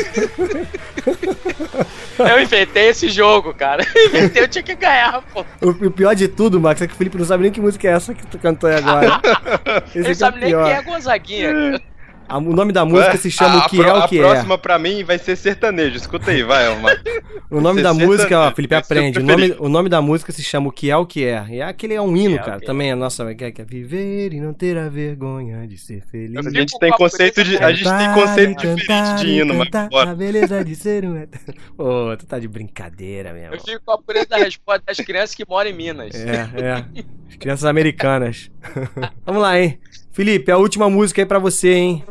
[2.18, 3.84] Eu inventei esse jogo, cara.
[3.94, 5.44] Eu inventei, eu tinha que ganhar, pô.
[5.60, 7.88] O, o pior de tudo, Max, é que o Felipe não sabe nem que música
[7.88, 9.20] é essa que tu cantou aí agora.
[9.88, 11.80] Esse Ele sabe é o nem quem é Gonzaguinha.
[12.28, 14.20] A- o nome da música se chama A- O Que a, É O Que A
[14.20, 14.30] É.
[14.30, 15.96] próxima pra mim vai ser sertanejo.
[15.96, 17.00] Escuta aí, vai, Omar.
[17.50, 19.18] O nome da música, ó, Felipe, é aprende.
[19.20, 21.46] O nome, o nome da música se chama O Que É O Que É.
[21.48, 22.56] E é aquele é um hino, é cara.
[22.62, 22.66] é.
[22.66, 23.34] Também é nossa.
[23.34, 26.36] Que é, que é viver e não ter a vergonha de ser feliz.
[26.36, 29.70] A Eu gente tem a conceito de, a gente tem conceito diferente de hino, mas
[29.88, 30.10] bora.
[30.10, 31.26] A beleza de ser um.
[31.78, 33.54] Ô, tu tá de brincadeira mesmo.
[33.54, 36.14] Eu fico com a pureza da resposta das crianças que moram em Minas.
[36.14, 36.84] É, é.
[37.30, 38.50] As crianças americanas.
[39.24, 39.78] Vamos lá, hein?
[40.12, 42.04] Felipe, a última música aí pra você, hein?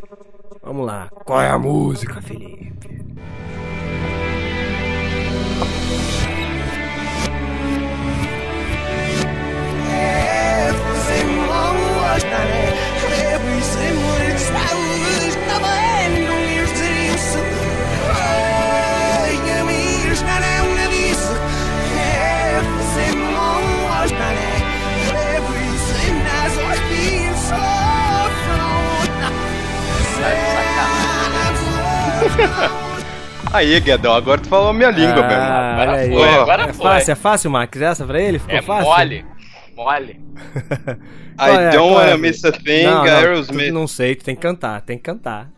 [0.68, 1.08] Vamos lá.
[1.24, 2.97] Qual é a música, Felipe?
[33.52, 35.40] Aí, Guedão, agora tu falou a minha língua, velho.
[35.40, 36.86] Ah, agora foi, agora é foi.
[36.86, 38.38] Fácil, é fácil, Max, essa pra ele?
[38.38, 38.84] Ficou é fácil?
[38.84, 39.24] mole,
[39.74, 40.20] mole.
[41.40, 41.96] I é, don't é?
[41.96, 42.16] wanna é?
[42.16, 43.72] miss a thing, Aerosmith.
[43.72, 45.48] Não, não sei, tu tem que cantar, tem que cantar.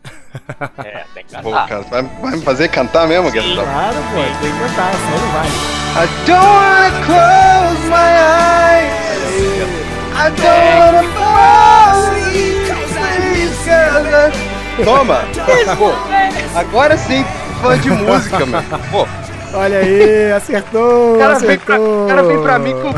[0.77, 1.43] É, tem que cantar.
[1.43, 3.65] Pô, cara, vai, vai me fazer cantar mesmo, Guedão?
[3.65, 5.81] Claro, pô, tem que cantar, senão não vai.
[5.93, 9.01] I don't wanna close my eyes
[10.15, 14.50] I don't wanna fall asleep Cause I miss
[14.83, 15.19] Toma!
[15.77, 15.91] Pô,
[16.57, 17.23] agora sim,
[17.61, 18.37] fã de música.
[18.91, 19.07] Pô,
[19.53, 22.05] Olha aí, acertou, o cara, vem pra, acertou.
[22.05, 22.93] o cara vem pra mim com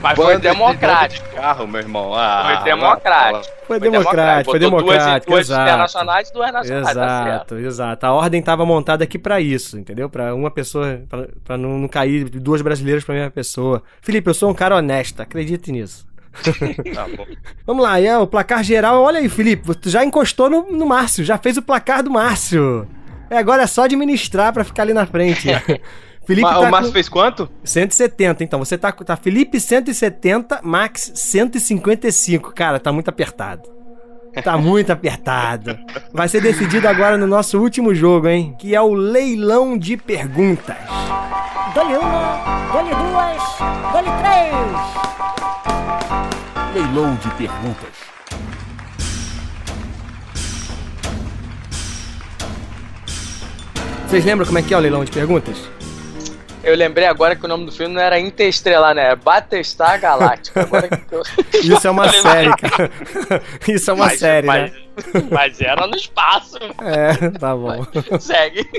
[0.00, 1.28] Mas foi banda democrático.
[1.28, 2.14] de carro, meu irmão.
[2.14, 3.54] Ah, Foi democrático.
[3.66, 5.62] Foi democrático, foi Botou duas- democrático, Duas exato.
[5.62, 6.84] internacionais e duas nacionais.
[6.84, 6.90] tá.
[7.26, 8.06] Exato, exato.
[8.06, 10.08] A ordem tava montada aqui pra isso, entendeu?
[10.08, 13.82] Pra uma pessoa, pra, pra não, não cair duas brasileiras pra mesma pessoa.
[14.00, 16.06] Felipe, eu sou um cara honesto, acredite nisso.
[16.94, 17.26] Tá bom.
[17.66, 19.02] Vamos lá, é o placar geral.
[19.02, 22.86] Olha aí, Felipe, tu já encostou no, no Márcio, já fez o placar do Márcio.
[23.30, 25.48] É, agora é só administrar pra ficar ali na frente.
[26.24, 27.50] Felipe Ma- tá o Márcio com fez quanto?
[27.64, 28.58] 170, então.
[28.60, 32.52] Você tá, com- tá Felipe 170, Max 155.
[32.52, 33.62] Cara, tá muito apertado.
[34.44, 35.78] Tá muito apertado.
[36.12, 38.54] Vai ser decidido agora no nosso último jogo, hein?
[38.58, 40.76] Que é o leilão de perguntas.
[41.74, 45.31] Dole uma, dole duas, dole três.
[46.74, 47.94] Leilão de perguntas.
[54.06, 55.68] Vocês lembram como é que é o leilão de perguntas?
[56.62, 59.16] Eu lembrei agora que o nome do filme não era Interestelar, né?
[59.96, 60.60] Galáctica.
[60.62, 61.22] Agora que eu...
[61.60, 62.90] Isso é uma série, cara.
[63.66, 64.78] Isso é uma Mas- série, mas, né?
[65.30, 66.58] mas era no espaço.
[66.82, 67.84] É, tá bom.
[68.20, 68.68] Segue.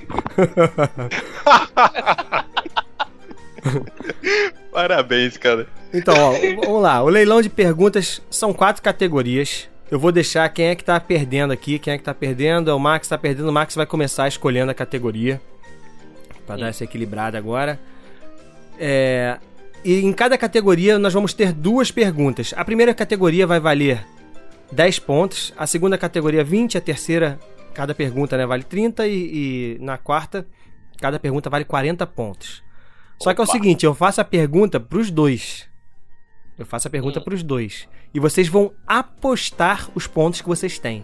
[4.72, 5.68] Parabéns, cara.
[5.94, 6.32] Então, ó,
[6.66, 7.02] vamos lá.
[7.04, 9.70] O leilão de perguntas são quatro categorias.
[9.92, 11.78] Eu vou deixar quem é que tá perdendo aqui.
[11.78, 12.72] Quem é que tá perdendo?
[12.72, 13.50] É o Max tá perdendo.
[13.50, 15.40] O Max vai começar escolhendo a categoria.
[16.48, 17.80] Pra dar essa equilibrada agora.
[18.80, 19.38] É,
[19.86, 22.54] E em cada categoria nós vamos ter duas perguntas.
[22.58, 24.04] A primeira categoria vai valer
[24.72, 25.54] 10 pontos.
[25.56, 26.78] A segunda categoria 20.
[26.78, 27.40] A terceira,
[27.74, 29.08] cada pergunta né, vale 30.
[29.08, 30.48] E, e na quarta,
[31.00, 32.63] cada pergunta vale 40 pontos.
[33.24, 35.66] Só que é o seguinte, eu faço a pergunta pros dois.
[36.58, 37.24] Eu faço a pergunta Hum.
[37.24, 37.88] pros dois.
[38.14, 41.04] E vocês vão apostar os pontos que vocês têm.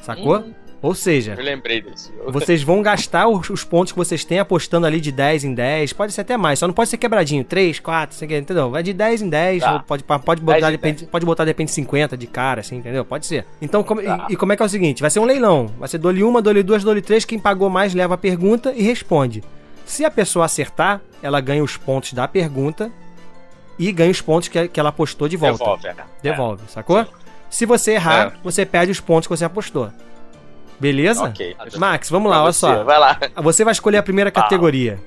[0.00, 0.38] Sacou?
[0.38, 0.52] Hum.
[0.80, 1.84] Ou seja, Eu lembrei.
[2.26, 5.54] Eu- vocês vão gastar os, os pontos que vocês têm apostando ali de 10 em
[5.54, 5.92] 10.
[5.92, 7.44] Pode ser até mais, só não pode ser quebradinho.
[7.44, 8.68] 3, 4, sei lá, entendeu?
[8.68, 9.62] Vai de 10 em 10.
[9.62, 9.78] Tá.
[9.78, 12.76] Pode, pode, botar, 10 em de repente, pode botar de repente 50 de cara, assim,
[12.78, 13.04] entendeu?
[13.04, 13.46] Pode ser.
[13.60, 14.26] Então, como- Tá.
[14.28, 15.00] e, e como é que é o seguinte?
[15.00, 15.66] Vai ser um leilão.
[15.78, 17.24] Vai ser dole uma, dole duas, dole três.
[17.24, 19.44] Quem pagou mais leva a pergunta e responde.
[19.84, 22.90] Se a pessoa acertar, ela ganha os pontos da pergunta
[23.78, 25.58] e ganha os pontos que, que ela apostou de volta.
[25.58, 25.94] Devolve, é.
[26.22, 27.06] Devolve, sacou?
[27.50, 28.32] Se você errar, É.
[28.42, 29.90] você perde os pontos que você apostou.
[30.80, 31.24] Beleza?
[31.24, 31.56] Ok.
[31.76, 32.84] Max, vamos lá, Pra olha você, só.
[32.84, 33.18] Vai lá.
[33.36, 34.98] Você vai escolher a primeira categoria.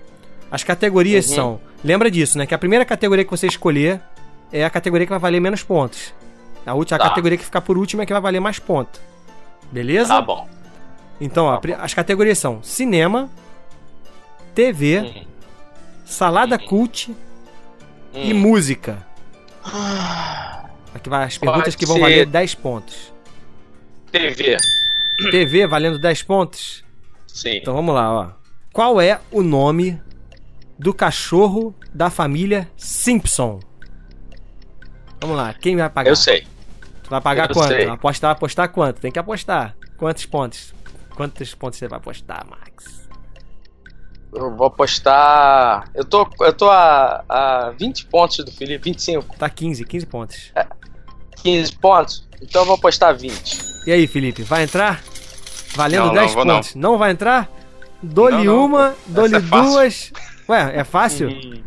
[0.51, 1.35] As categorias Uhum.
[1.35, 1.61] são.
[1.83, 2.45] Lembra disso, né?
[2.45, 3.99] Que a primeira categoria que você escolher
[4.53, 6.13] é a categoria que vai valer menos pontos.
[6.65, 7.09] A última a Tá.
[7.09, 9.01] categoria que ficar por último é que vai valer mais pontos.
[9.71, 10.09] Beleza?
[10.13, 10.47] Tá bom.
[11.19, 13.29] Então, ó, Tá a pri- as categorias são cinema,
[14.55, 15.25] TV, Hum,
[16.05, 17.13] salada cult
[18.13, 18.39] e hum.
[18.39, 19.05] música.
[20.93, 22.01] Aqui vai as perguntas Pode que vão ser.
[22.01, 23.13] valer 10 pontos.
[24.11, 24.57] TV.
[25.31, 26.83] TV valendo 10 pontos?
[27.27, 27.57] Sim.
[27.57, 28.29] Então vamos lá, ó.
[28.71, 30.01] Qual é o nome
[30.79, 33.59] do cachorro da família Simpson?
[35.19, 36.09] Vamos lá, quem vai pagar?
[36.11, 36.45] eu sei.
[37.03, 37.67] Tu vai pagar eu quanto?
[37.67, 37.87] sei.
[37.87, 38.99] Apostar, apostar quanto?
[39.01, 39.75] Tem que apostar.
[39.97, 40.73] Quantos pontos?
[41.15, 43.04] Quantos pontos você vai apostar, Max?
[44.35, 45.89] Eu vou apostar.
[45.95, 48.83] Eu tô, eu tô a, a 20 pontos do Felipe.
[48.89, 49.37] 25.
[49.37, 50.51] Tá 15, 15 pontos.
[51.41, 52.27] 15 pontos.
[52.41, 53.85] Então eu vou apostar 20.
[53.87, 55.01] E aí, Felipe, vai entrar?
[55.75, 56.55] Valendo Não, não, 10 vou não.
[56.55, 56.75] pontos.
[56.75, 56.97] Não.
[56.97, 57.49] vai entrar?
[58.03, 60.11] Dole Não, não, uma, Essa é duas.
[60.49, 61.29] Ué, é fácil?
[61.29, 61.63] Hum,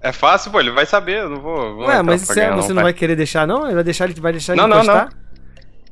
[0.00, 1.74] É fácil, pô, ele vai saber, eu não vou.
[1.76, 3.66] vou Ué, mas isso é- ganhar, você não vai querer deixar, não?
[3.66, 5.08] Ele vai deixar ele vai deixar ele Não, não?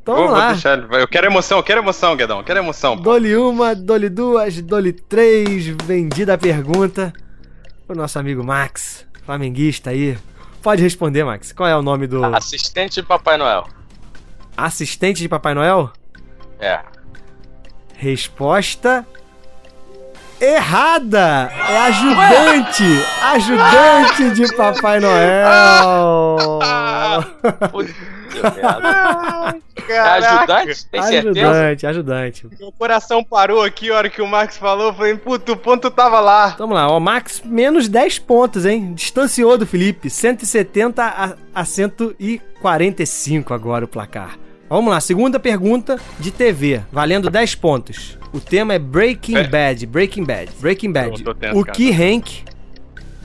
[0.08, 0.52] Então Vou, vamos vou lá.
[0.52, 0.86] deixar ele.
[1.02, 2.96] Eu quero emoção, eu quero emoção, Guedão, eu quero emoção.
[2.96, 3.02] pô.
[3.02, 7.12] Dole uma, dole duas, dole três, vendida a pergunta
[7.86, 10.16] pro nosso amigo Max, flamenguista aí.
[10.62, 11.52] Pode responder, Max.
[11.52, 13.66] Qual é o nome do Assistente de Papai Noel.
[14.56, 15.92] assistente de Papai Noel?
[16.58, 16.80] É.
[17.94, 19.06] Resposta
[20.40, 21.50] errada!
[21.68, 23.04] É ajudante!
[23.22, 26.58] Ajudante de Papai Noel!
[29.88, 30.86] É ajudante?
[30.86, 31.50] Tem certeza?
[31.50, 32.46] Ajudante, ajudante.
[32.58, 34.92] Meu coração parou aqui a hora que o Max falou.
[34.92, 36.54] Falei, puto, o ponto tava lá.
[36.58, 38.92] Vamos lá, ó, Max, menos 10 pontos, hein?
[38.94, 40.10] Distanciou do Felipe.
[40.10, 44.38] 170 a, a 145 agora o placar.
[44.68, 48.17] Vamos lá, segunda pergunta de TV, valendo 10 pontos.
[48.32, 49.46] O tema é Breaking É.
[49.46, 49.86] Bad.
[49.86, 50.52] Breaking Bad.
[50.60, 51.24] Breaking Bad.
[51.42, 52.44] Eu O que Hank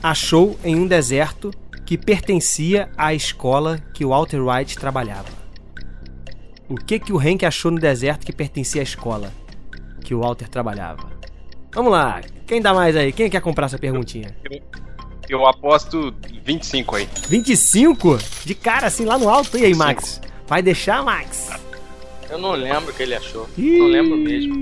[0.02, 1.50] achou em um deserto
[1.84, 5.28] que pertencia à escola que o Walter White trabalhava?
[6.68, 9.30] O que que o Hank achou no deserto que pertencia à escola
[10.02, 11.12] que o Walter trabalhava?
[11.74, 12.20] Vamos lá.
[12.46, 13.12] Quem dá mais aí?
[13.12, 14.34] Quem quer comprar essa perguntinha?
[15.28, 17.08] Eu aposto 25 aí.
[17.28, 18.18] 25?
[18.44, 19.58] De cara, assim, lá no alto.
[19.58, 20.20] E aí, Max?
[20.46, 21.50] Vai deixar, Max?
[22.30, 23.48] Eu não lembro o que ele achou.
[23.56, 24.54] Não lembro mesmo.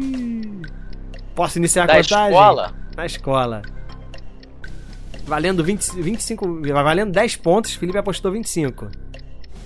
[1.34, 2.28] Posso iniciar a Da contagem?
[2.28, 2.74] escola?
[2.96, 3.62] Na escola.
[5.26, 6.60] Valendo 20, 25.
[6.72, 8.90] Valendo 10 pontos, Felipe apostou 25.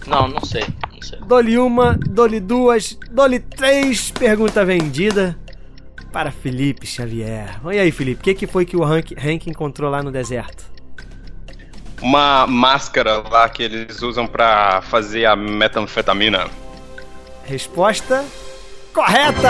[0.07, 0.65] Não, não sei.
[0.93, 1.19] Não sei.
[1.21, 4.11] Dole uma, dole duas, dole três.
[4.11, 5.37] Pergunta vendida
[6.13, 7.59] para Felipe Xavier.
[7.73, 10.65] E aí, Felipe, o que, que foi que o Hank, Hank encontrou lá no deserto?
[12.01, 16.47] Uma máscara lá que eles usam pra fazer a metanfetamina.
[17.45, 18.25] Resposta
[18.97, 19.49] correta!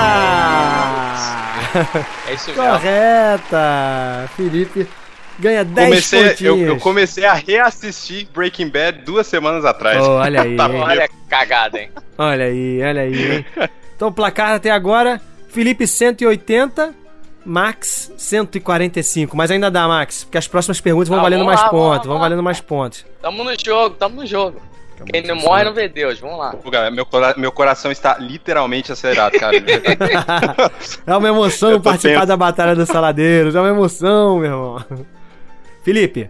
[2.29, 2.63] É isso mesmo.
[2.65, 4.31] correta!
[4.37, 4.89] Felipe
[5.39, 6.61] ganha 10 Comecei, pontinhos.
[6.61, 10.03] eu, eu comecei a reassistir Breaking Bad duas semanas atrás.
[10.05, 10.69] Oh, olha aí, Tá?
[10.69, 11.91] Olha a cagada, hein?
[12.19, 13.33] Olha aí, olha aí.
[13.37, 13.45] hein?
[13.97, 15.19] Então, placar até agora:
[15.49, 16.93] Felipe 180,
[17.47, 19.35] Max 145.
[19.35, 22.07] Mas ainda dá, Max, porque as próximas perguntas vão Ah, valendo mais lá, vamos pontos.
[22.07, 23.07] vão valendo mais pontos.
[23.23, 24.61] Tamo no jogo, tamo no jogo.
[25.05, 26.19] Quem não morre não vê Deus.
[26.19, 26.51] Vamos lá.
[26.53, 29.57] Pô, galera, meu, cora- meu coração está literalmente acelerado, cara.
[31.07, 32.27] É uma emoção participar tenso.
[32.27, 33.55] da Batalha dos Saladeiros.
[33.55, 34.85] É uma emoção, meu irmão.
[35.85, 36.29] Felipe,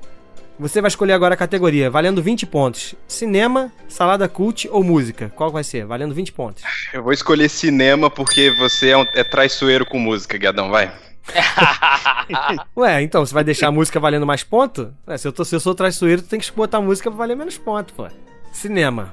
[0.58, 2.94] você vai escolher agora a categoria, valendo 20 pontos.
[3.06, 5.30] Cinema, salada cult ou música?
[5.34, 5.84] Qual vai ser?
[5.86, 6.62] Valendo 20 pontos.
[6.92, 10.92] Eu vou escolher cinema porque você é, um- é traiçoeiro com música, Guedão, vai.
[12.76, 14.92] Ué, então, você vai deixar a música valendo mais ponto?
[15.08, 17.18] Ué, se, eu tô, se eu sou traiçoeiro, tu tem que botar a música pra
[17.18, 18.06] valer menos ponto, pô.
[18.52, 19.12] Cinema.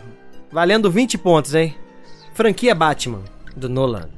[0.51, 1.75] Valendo 20 pontos, hein?
[2.33, 3.21] Franquia Batman,
[3.55, 4.09] do Nolan.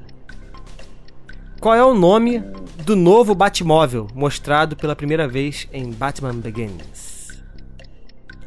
[1.59, 2.39] Qual é o nome
[2.84, 7.16] do novo Batmóvel mostrado pela primeira vez em Batman Begins?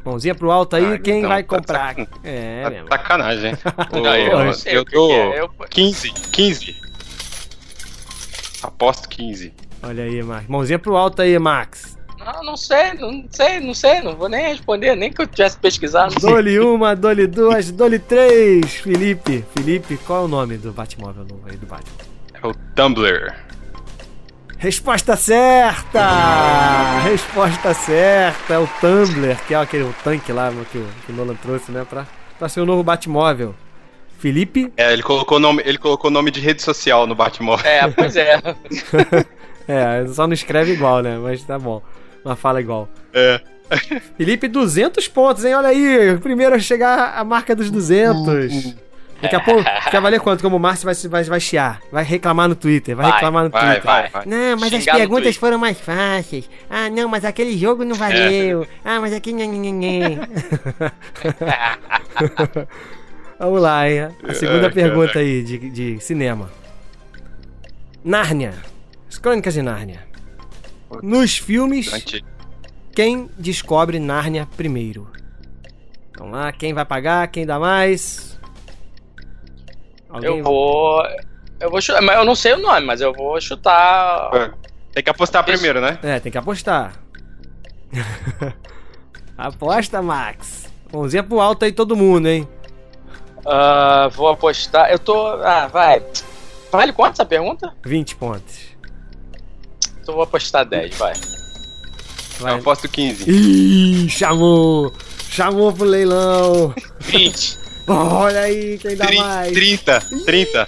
[0.05, 1.95] Mãozinha pro alto aí, Ah, quem então, vai tá comprar?
[1.95, 2.87] sacan- É, Tá mesmo.
[2.87, 3.53] sacanagem.
[3.91, 6.77] Ô, Não, eu eu dou que é, eu- 15, 15.
[8.63, 9.53] Aposto 15.
[9.83, 10.47] Olha aí, Max.
[10.47, 11.97] Mãozinha pro alto aí, Max.
[12.33, 15.57] Não, não sei, não sei, não sei, não vou nem responder, nem que eu tivesse
[15.57, 16.13] pesquisado.
[16.19, 18.75] Dole uma, dole duas, dole três.
[18.75, 21.97] Felipe, Felipe, qual é o nome do Batmóvel novo aí do Batman?
[22.33, 23.33] É o Tumblr.
[24.59, 26.99] Resposta certa!
[26.99, 28.53] Resposta certa!
[28.53, 31.71] É o Tumblr, que é aquele o tanque lá que o, que o Nolan trouxe,
[31.71, 31.83] né?
[31.89, 32.05] Pra,
[32.37, 33.55] pra ser o novo Batmóvel.
[34.19, 34.71] Felipe?
[34.77, 37.65] É, ele colocou nome, ele colocou nome de rede social no Batmóvel.
[37.65, 38.39] É, pois é.
[39.69, 41.19] É, só não escreve igual, né?
[41.19, 41.79] Mas tá bom.
[42.23, 42.87] Mas fala igual.
[43.13, 43.41] É.
[44.17, 45.53] Felipe, 200 pontos, hein?
[45.53, 48.75] Olha aí, primeiro a chegar à marca dos 200.
[49.21, 49.61] Daqui a pouco,
[49.91, 50.41] quer valer quanto?
[50.41, 53.49] Como o Márcio vai, vai, vai chiar, vai reclamar no Twitter, vai, Vai, reclamar no
[53.49, 53.83] Vai, Twitter.
[53.83, 54.25] vai, vai.
[54.25, 56.49] Não, mas as Xingar perguntas foram mais fáceis.
[56.69, 58.65] Ah, não, mas aquele jogo não valeu.
[58.83, 59.33] Ah, mas aqui.
[59.33, 60.21] nhanhanhanhan.
[63.37, 64.09] Vamos lá, hein?
[64.27, 66.49] A segunda Ai, pergunta aí de, de cinema.
[68.03, 68.53] Nárnia.
[69.09, 70.07] As Crônicas de Nárnia.
[71.03, 71.91] Nos filmes,
[72.93, 75.07] quem descobre Nárnia primeiro?
[76.17, 78.37] Vamos lá, quem vai pagar, quem dá mais?
[80.21, 81.03] Eu vou.
[81.59, 82.01] Eu vou chutar.
[82.01, 84.29] Mas eu não sei o nome, mas eu vou chutar.
[84.33, 84.51] É.
[84.93, 85.51] Tem que apostar Isso.
[85.51, 85.99] primeiro, né?
[86.01, 86.93] É, tem que apostar.
[89.37, 90.69] Aposta, Max.
[90.91, 92.47] Mãozinha pro alto aí todo mundo, hein?
[93.45, 94.91] Ah, vou apostar.
[94.91, 95.27] Eu tô.
[95.27, 96.03] Ah, vai.
[96.71, 97.73] Vale quanto essa pergunta?
[97.83, 98.68] 20 pontos.
[100.09, 101.13] Então eu vou apostar 10, vai.
[101.13, 101.19] Eu
[102.39, 102.55] Vai.
[102.55, 103.29] aposto 15.
[103.29, 104.91] Ih, chamou!
[105.29, 106.73] Chamou pro leilão!
[107.01, 107.59] 20.
[107.87, 109.51] Olha aí, quem dá Tri- mais?
[109.51, 110.67] 30, 30.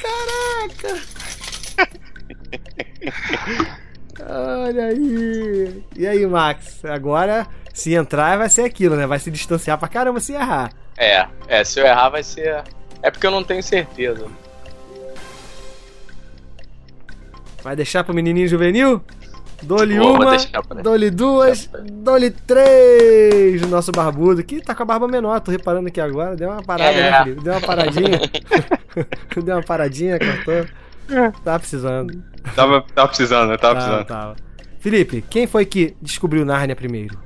[4.30, 5.84] Olha aí!
[5.96, 6.86] E aí, Max?
[6.86, 9.08] Agora, se entrar, vai ser aquilo, né?
[9.08, 10.72] Vai se distanciar pra caramba se errar.
[10.98, 12.64] É, é, se eu errar vai ser.
[13.02, 14.28] É porque eu não tenho certeza.
[17.64, 19.02] Vai deixar pro menininho juvenil?
[19.64, 20.36] Vou uma,
[20.82, 23.62] dole duas, dole três.
[23.62, 26.36] O nosso barbudo aqui tá com a barba menor, tô reparando aqui agora.
[26.36, 27.12] Deu uma parada, É.
[27.12, 27.41] né, Felipe?
[27.43, 28.20] Deu uma paradinha.
[29.43, 31.32] Deu uma paradinha, cortou.
[31.43, 32.24] Tá precisando.
[32.55, 33.57] Tava, tava precisando, né?
[33.57, 34.07] Tava Tava, precisando.
[34.07, 34.36] tava.
[34.80, 37.18] Felipe, quem foi que descobriu Nárnia primeiro?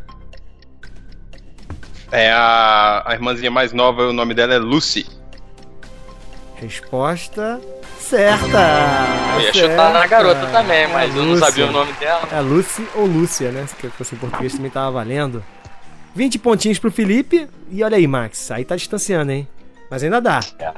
[2.11, 5.05] É a, a irmãzinha mais nova, o nome dela é Lucy.
[6.55, 7.59] Resposta
[8.06, 8.60] certa!
[9.36, 12.28] Eu ia chutar na garota também, É mas eu não sabia o nome dela.
[12.32, 13.66] É Lucy ou Lúcia, né?
[13.68, 15.43] Se fosse em português também tava valendo.
[16.16, 17.47] 20 pontinhos pro Felipe.
[17.70, 18.49] E olha aí, Max.
[18.51, 19.47] Aí tá distanciando, hein?
[19.89, 20.39] Mas ainda dá.
[20.60, 20.72] É.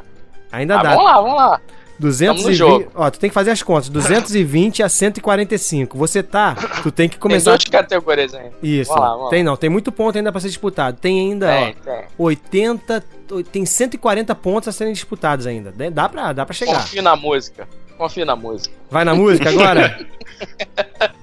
[0.51, 0.89] Ainda Ah, dá.
[0.95, 1.61] vamos lá, vamos lá.
[1.99, 2.53] 220.
[2.55, 2.91] jogo.
[2.93, 3.89] Ó, tu tem que fazer as contas.
[3.89, 5.97] 220 a 145.
[5.97, 6.55] Você tá.
[6.83, 7.51] Tu tem que Tem começar.
[7.51, 8.53] duas categorias ainda.
[8.61, 8.89] Isso.
[8.89, 9.29] Vamos lá, vamos lá.
[9.31, 10.97] tem não, tem muito ponto ainda pra ser disputado.
[10.99, 12.03] Tem ainda, Tem, ó, tem.
[12.17, 13.03] 80.
[13.51, 15.71] Tem 140 pontos a serem disputados ainda.
[15.75, 16.75] Dá- Dá pra, dá pra chegar.
[16.81, 17.67] Confio na música.
[17.97, 18.73] Confio na música.
[18.91, 19.99] Vai na música agora?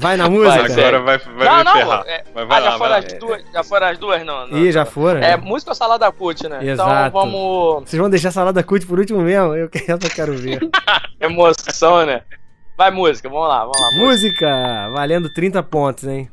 [0.00, 0.62] Vai na música?
[0.62, 1.72] Vai, Agora vai, vai não, me não.
[1.74, 2.04] ferrar.
[2.06, 3.44] é- Mas vai ah, já foram vai as duas?
[3.52, 4.24] Já foram as duas?
[4.24, 4.58] Não, não.
[4.58, 5.20] Ih, já foram?
[5.20, 6.58] É música ou salada cut, né?
[6.64, 7.08] Exato.
[7.08, 7.88] Então vamos.
[7.88, 9.54] Vocês vão deixar a salada cut por último mesmo?
[9.54, 10.58] Eu quero, eu quero ver.
[11.20, 12.22] Emoção, né?
[12.78, 13.90] Vai música, vamos lá, vamos lá.
[13.98, 14.88] música!
[14.94, 16.30] Valendo 30 pontos, hein?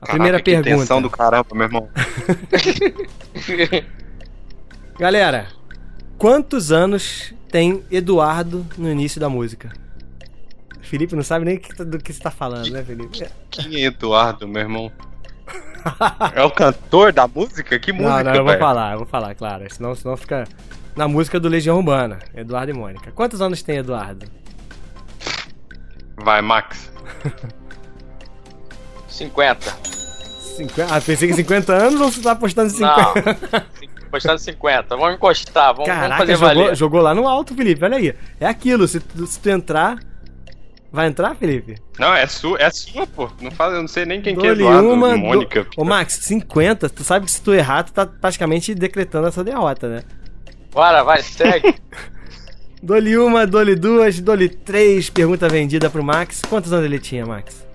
[0.00, 0.82] A primeira Caraca, que pergunta.
[0.82, 1.88] tensão do caramba, meu irmão.
[4.98, 5.48] Galera,
[6.16, 9.72] quantos anos tem Eduardo no início da música?
[10.80, 13.26] Felipe não sabe nem que- do que você tá falando, né, Felipe?
[13.50, 14.92] Quem é Eduardo, meu irmão?
[16.34, 17.78] É o cantor da música?
[17.78, 18.58] Que música, não, não, eu vou velho?
[18.58, 19.64] falar, eu vou falar, claro.
[19.72, 20.44] Senão, senão fica
[20.96, 23.10] na música do Legião Urbana, Eduardo e Mônica.
[23.12, 24.26] Quantos anos tem Eduardo?
[26.16, 26.90] Vai, Max.
[29.08, 29.70] 50.
[30.56, 30.94] 50...
[30.94, 33.66] Ah, pensei que 50 anos ou você tá apostando em 50?
[34.10, 34.96] Postando 50.
[34.96, 36.74] Vamos encostar, vamos, vamos Caraca, fazer jogou, valer.
[36.76, 37.84] jogou lá no alto, Felipe.
[37.84, 38.14] Olha aí.
[38.40, 39.98] É aquilo, se tu, se tu entrar.
[40.90, 41.76] Vai entrar, Felipe?
[41.98, 43.30] Não, é sua, é sua, pô.
[43.42, 45.16] Não fala, eu não sei nem quem que é Dou-lhe Eduardo, uma.
[45.16, 45.64] Mônica.
[45.64, 49.44] do- Ô, Max, 50, tu sabe que se tu errar, tu tá praticamente decretando essa
[49.44, 50.02] derrota, né?
[50.72, 51.74] Bora, vai, segue.
[52.82, 55.10] Dou-lhe uma, dou-lhe duas, dou-lhe três.
[55.10, 56.40] Pergunta vendida pro Max.
[56.48, 57.66] Quantos anos ele tinha, Max?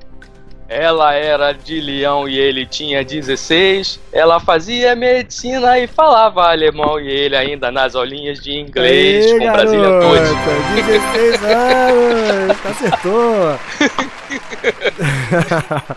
[0.73, 3.99] Ela era de Leão e ele tinha 16.
[4.11, 6.99] Ela fazia medicina e falava alemão.
[6.99, 10.81] E ele ainda nas aulinhas de inglês Aê, com Brasília garota, toda.
[10.81, 12.57] 16 anos!
[12.65, 13.59] Acertou!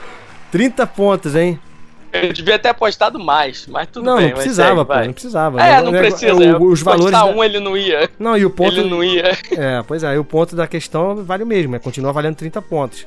[0.52, 1.58] 30 pontos, hein?
[2.12, 4.28] Eu devia ter apostado mais, mas tudo não, bem.
[4.28, 5.60] não precisava, pô, não precisava.
[5.60, 6.44] É, não nego- precisa.
[6.44, 7.10] é, os valores.
[7.10, 8.08] da- um ele não ia.
[8.18, 8.72] Não, e o ponto.
[8.78, 9.36] Ele não ia.
[9.52, 12.62] É, pois é, e o ponto da questão vale o mesmo, é continua valendo 30
[12.62, 13.06] pontos.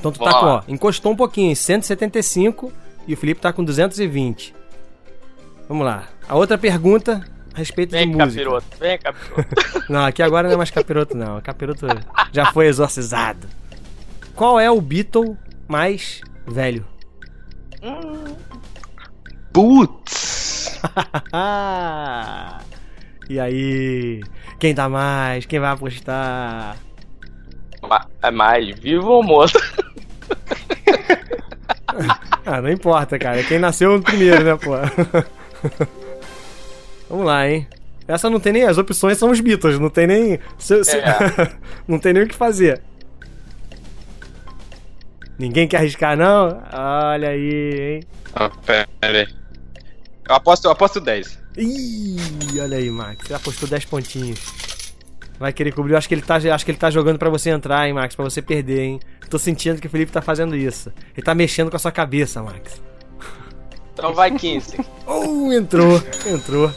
[0.00, 0.54] Então tu tá Vamos com, lá.
[0.56, 2.72] ó, encostou um pouquinho, 175
[3.06, 4.52] e o Felipe tá com 220.
[5.68, 6.08] Vamos lá.
[6.28, 7.24] A outra pergunta
[7.54, 8.42] a respeito Vem, de música.
[8.42, 8.66] capiroto.
[8.80, 9.48] Vem, capiroto.
[9.92, 11.86] Não, aqui agora não é mais capiroto não, capiroto
[12.32, 13.46] já foi exorcizado.
[14.34, 15.36] Qual é o Beatle
[15.68, 16.84] mais velho?
[19.52, 20.78] Putz!
[23.28, 24.22] e aí?
[24.58, 25.44] Quem dá mais?
[25.46, 26.76] Quem vai apostar?
[27.82, 29.58] Ma- É mais vivo ou morto?
[32.46, 33.42] Ah, não importa, cara.
[33.44, 34.72] Quem nasceu primeiro, né, pô?
[37.08, 37.66] Vamos lá, hein?
[38.06, 38.64] Essa não tem nem.
[38.64, 40.38] As opções são os Beatles, não tem nem.
[40.58, 41.02] se- se- É.
[41.86, 42.80] não tem nem o que fazer.
[45.38, 46.62] Ninguém quer arriscar, não?
[46.72, 48.02] Olha aí, hein?
[48.34, 49.26] Ah, pera aí.
[50.28, 51.38] Eu aposto, eu aposto 10.
[51.56, 53.26] Ih, olha aí, Max.
[53.26, 54.38] Você apostou 10 pontinhos.
[55.40, 55.94] Vai querer cobrir.
[55.94, 58.14] Eu acho que ele tá, acho que ele tá jogando pra você entrar, hein, Max?
[58.14, 59.00] Pra você perder, hein?
[59.30, 60.92] Tô sentindo que o Felipe tá fazendo isso.
[61.16, 62.82] Ele tá mexendo com a sua cabeça, Max.
[63.94, 64.76] Então vai 15.
[65.12, 66.70] Oh, entrou, entrou.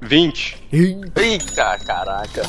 [0.00, 0.64] 20.
[0.72, 2.42] Ih, Eita, caraca.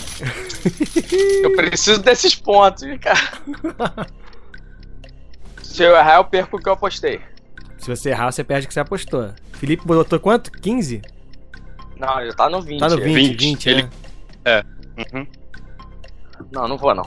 [1.44, 4.08] Eu preciso desses pontos, cara.
[5.62, 7.20] Se eu errar, eu perco o que eu apostei.
[7.78, 9.34] Se você errar, você perde o que você apostou.
[9.54, 10.52] Felipe botou quanto?
[10.52, 11.02] 15?
[12.00, 12.80] Não, ele tá no 20.
[12.80, 13.90] Tá no 20, 20, 20, né?
[14.46, 14.66] ele-
[15.14, 15.28] Uhum.
[16.52, 17.06] Não, não vou não.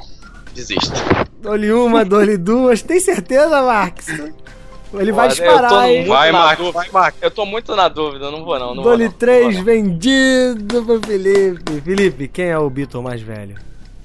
[0.55, 0.93] Desisto.
[1.41, 2.83] Dou-lhe uma, dou-lhe duas.
[2.83, 4.07] Tem certeza, Max?
[4.09, 5.97] Ele vai Olha, eu tô disparar, hein?
[5.97, 7.17] muito Vai, Max, vai, Max.
[7.23, 8.75] Eu tô muito na dúvida, não vou não.
[8.75, 11.81] não vou Dou-lhe não, vendido pro Felipe.
[11.81, 13.57] Felipe, quem é o Beatle mais velho?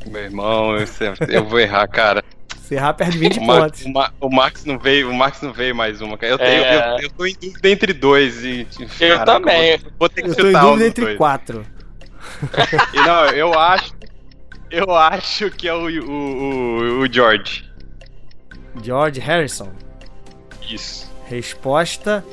[0.05, 2.23] Meu irmão, eu, sei- eu vou errar, cara.
[2.67, 3.85] Se errar, perde 20 O, Max, pontos.
[3.85, 6.33] o, Ma- o Max não veio, o Max não veio mais uma, cara.
[6.33, 6.95] Eu, É.
[6.95, 8.67] eu, eu, tô em dúvida entre dois e.
[8.99, 9.69] Eu também.
[9.71, 11.17] eu Vou, vou ter que Eu tô em chutar dúvida entre dois.
[11.17, 11.65] quatro.
[12.93, 13.93] E não, eu acho.
[14.69, 17.63] Eu acho que é o, o, o, o George.
[18.83, 19.71] George Harrison.
[20.69, 21.09] Isso.
[21.25, 22.23] Resposta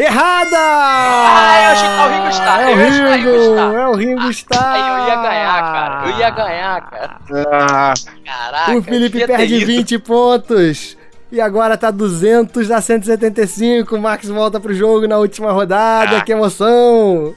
[0.00, 0.56] errada!
[0.58, 4.74] Ah, chutar o Ringo Starr, É o Ringo é o Ringo Starr.
[4.74, 6.08] Aí eu ia ganhar, cara.
[6.10, 7.16] Eu ia ganhar, cara.
[7.52, 8.76] Ah, Caraca.
[8.78, 9.66] O Felipe perde ido.
[9.66, 10.96] 20 pontos.
[11.32, 13.96] E agora tá 200 a 175.
[13.96, 16.20] O Max volta pro jogo na última rodada.
[16.22, 17.34] Que emoção!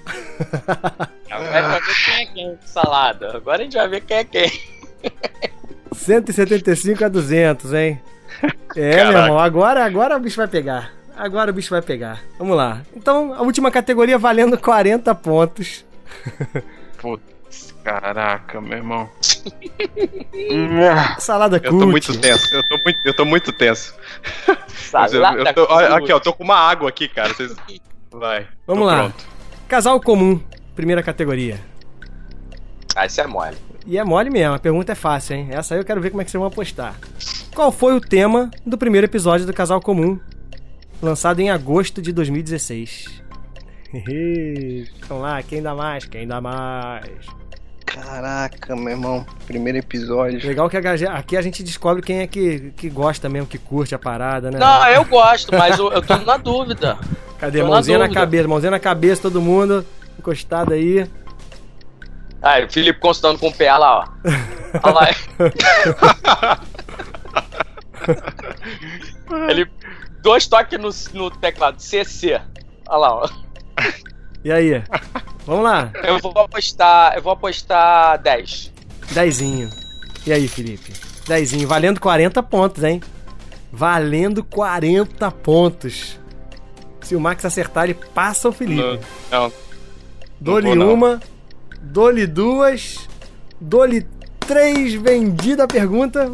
[1.29, 3.35] Vai pra ver quem é quem, salada.
[3.37, 4.51] Agora a gente vai ver quem é quem.
[5.93, 8.01] 175 a 200, hein?
[8.75, 9.19] É, meu Caraca.
[9.19, 10.91] irmão, agora, agora o bicho vai pegar.
[11.17, 12.21] Agora o bicho vai pegar.
[12.37, 12.81] Vamos lá.
[12.95, 15.85] Então, a última categoria valendo 40 pontos.
[16.99, 19.09] putz, caraca, meu irmão.
[21.19, 21.79] Salada Eu cult.
[21.83, 23.95] tô muito tenso, eu tô muito, eu tô muito tenso.
[24.47, 27.33] Eu- Salada eu tô- olha, aqui, ó, tô com uma água aqui, cara.
[27.33, 27.55] Vocês...
[28.11, 28.47] Vai.
[28.65, 28.99] Vamos lá.
[28.99, 29.25] Pronto.
[29.67, 30.39] Casal comum,
[30.75, 31.59] primeira categoria.
[32.95, 33.57] Ah, isso é mole.
[33.85, 35.47] E é mole mesmo, a pergunta é fácil, hein?
[35.51, 36.95] Essa aí eu quero ver como é que vocês vão apostar.
[37.53, 40.19] Qual foi o tema do primeiro episódio do Casal Comum,
[41.01, 43.21] lançado em agosto de 2016?
[45.07, 46.05] Vamos lá, quem dá mais?
[46.05, 47.05] Quem dá mais?
[47.85, 49.25] Caraca, meu irmão.
[49.45, 50.45] Primeiro episódio.
[50.45, 53.95] Legal que a- aqui a gente descobre quem é que, que gosta mesmo, que curte
[53.95, 54.59] a parada, né?
[54.59, 56.97] Não, eu gosto, mas eu, eu tô na dúvida.
[57.39, 57.59] Cadê?
[57.59, 58.19] tô na Mãozinha na, dúvida.
[58.21, 59.85] cabeça, mãozinha na cabeça, todo mundo
[60.19, 61.07] encostado aí.
[62.41, 64.05] Aí, o Felipe consultando com o pé, olha lá, ó.
[64.83, 65.07] Olha lá.
[69.49, 69.65] Ele.
[70.27, 70.89] Dois toques no,
[71.21, 72.41] no teclado, CC.
[72.89, 73.29] Olha lá, ó.
[74.43, 74.83] E aí?
[75.45, 77.15] Vamos lá, Eu vou apostar.
[77.15, 78.73] Eu vou apostar 10.
[79.11, 79.69] dezinho.
[80.25, 80.91] E aí, Felipe?
[81.25, 83.01] Dezinho, valendo 40 pontos, hein?
[83.71, 86.19] Valendo 40 pontos.
[86.99, 88.81] Se o Max acertar, ele passa o Felipe.
[88.81, 89.53] Não, não.
[90.41, 91.21] Dou-lhe uma,
[91.79, 93.07] dou-lhe duas,
[93.61, 94.05] dou-lhe
[94.45, 94.93] três.
[94.93, 96.33] Vendida a pergunta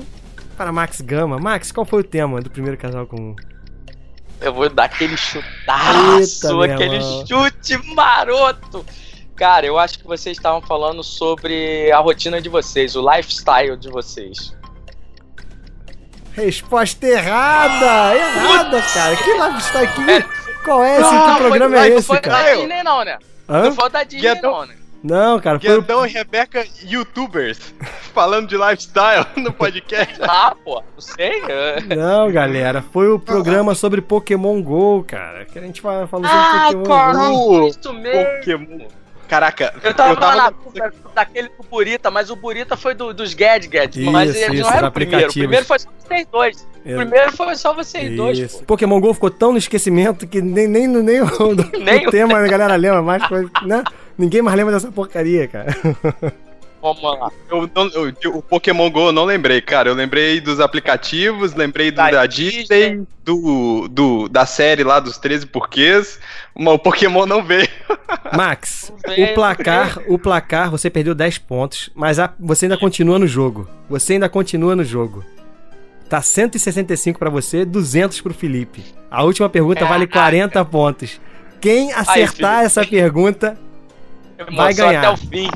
[0.58, 1.38] para Max Gama.
[1.38, 3.36] Max, qual foi o tema do primeiro casal comum?
[4.44, 8.86] Eu vou dar aquele chutaço, Eita, aquele chute maroto.
[9.36, 13.90] Cara, eu acho que vocês estavam falando sobre a rotina de vocês, o lifestyle de
[13.90, 14.54] vocês.
[16.34, 18.16] Resposta errada!
[18.16, 19.16] Errada, cara.
[19.16, 20.28] Que lifestyle aqui?
[20.66, 21.12] Qual é esse?
[21.12, 22.44] Não, que foi- programa não é esse, foi cara?
[22.44, 23.18] da Disney, não, né?
[23.50, 23.64] Hã?
[23.64, 24.76] Não foi da Disney, não, né?
[25.04, 25.82] Não, cara, foi o...
[25.82, 27.60] Guedão e Rebeca, youtubers,
[28.14, 30.16] falando de lifestyle no podcast.
[30.22, 31.42] Ah, pô, não sei.
[31.50, 31.82] é.
[31.96, 35.44] Não, galera, foi o programa sobre Pokémon GO, cara.
[35.46, 37.68] Que a gente fa- falou sobre Ah, Pokémon cara, GO.
[37.68, 38.36] isso mesmo.
[38.38, 38.88] Pokémon.
[39.28, 43.98] Caraca, Eu tava, na dúvida daquele do Burita, mas o Burita foi do, dos Gadgets.
[44.12, 45.30] mas Isso, ele não era o primeiro.
[45.30, 46.68] O primeiro foi só vocês dois.
[46.86, 48.60] O primeiro foi só vocês dois, Isso.
[48.60, 48.66] pô.
[48.66, 51.26] Pokémon GO ficou tão no esquecimento que nem, nem, nem, o,
[51.84, 53.24] Nem o o tema a galera lembra mais.
[53.26, 53.84] Foi, né?
[54.18, 55.76] Ninguém mais lembra dessa porcaria, cara.
[56.82, 57.32] Vamos lá.
[57.50, 59.90] Eu não- eu- o Pokémon GO eu não lembrei, cara.
[59.90, 62.60] Eu lembrei dos aplicativos, lembrei do, Da da, Disney.
[62.64, 66.20] Disney, do, do, da série lá dos 13 porquês.
[66.54, 67.70] Mas o Pokémon não veio.
[68.36, 73.18] Max, Veio, o placar, o placar, você perdeu 10 pontos, mas a- você ainda continua
[73.18, 73.68] no jogo.
[73.90, 75.24] Você ainda continua no jogo.
[76.10, 78.84] Tá 165 pra você, 200 pro Felipe.
[79.10, 81.20] A última pergunta vale 40 pontos.
[81.62, 83.58] Quem acertar essa pergunta,
[84.56, 85.00] Vai ganhar.
[85.00, 85.50] até o fim.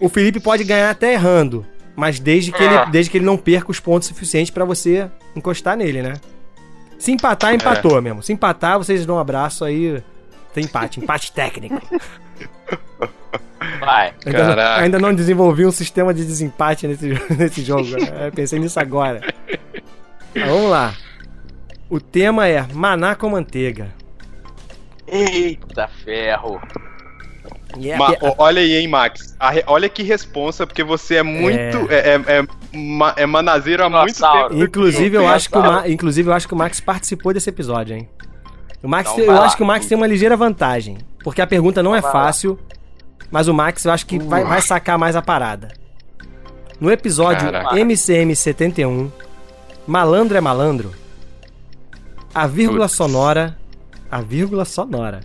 [0.00, 1.64] o Felipe pode ganhar até errando,
[1.96, 2.86] mas desde que ele, É.
[2.86, 6.14] desde que ele não perca os pontos suficientes pra você encostar nele, né?
[6.98, 8.22] Se empatar, empatou mesmo.
[8.22, 10.02] Se empatar, vocês dão um abraço aí.
[10.54, 11.80] Tem empate, empate técnico.
[13.80, 14.14] Vai.
[14.24, 14.82] Ainda não, Caraca.
[14.82, 17.88] ainda não desenvolvi um sistema de desempate nesse, nesse jogo.
[18.24, 19.20] Eu pensei nisso agora.
[20.34, 20.94] Mas vamos lá.
[21.90, 23.88] O tema é Maná com manteiga.
[25.06, 26.60] Eita ferro.
[27.82, 29.34] É- Ma- é- ó, olha aí, hein, Max.
[29.38, 31.90] A re- olha que responsa, porque você é muito.
[31.90, 32.46] É, é, é,
[32.76, 34.54] ma- é manazeiro há muito tempo.
[34.62, 38.08] inclusive, eu acho que Ma- inclusive, eu acho que o Max participou desse episódio, hein?
[38.82, 39.44] O Max, Então eu lá.
[39.46, 40.98] acho que o Max tem uma ligeira vantagem.
[41.22, 42.24] Porque a pergunta não é Então lá.
[42.24, 42.58] fácil,
[43.30, 45.68] mas o Max eu acho que vai, vai sacar mais a parada.
[46.78, 47.78] No episódio Caraca.
[47.78, 49.10] MCM 71,
[49.86, 50.92] Malandro é Malandro,
[52.34, 52.92] a vírgula Putz.
[52.96, 53.56] sonora.
[54.10, 55.20] A vírgula sonora.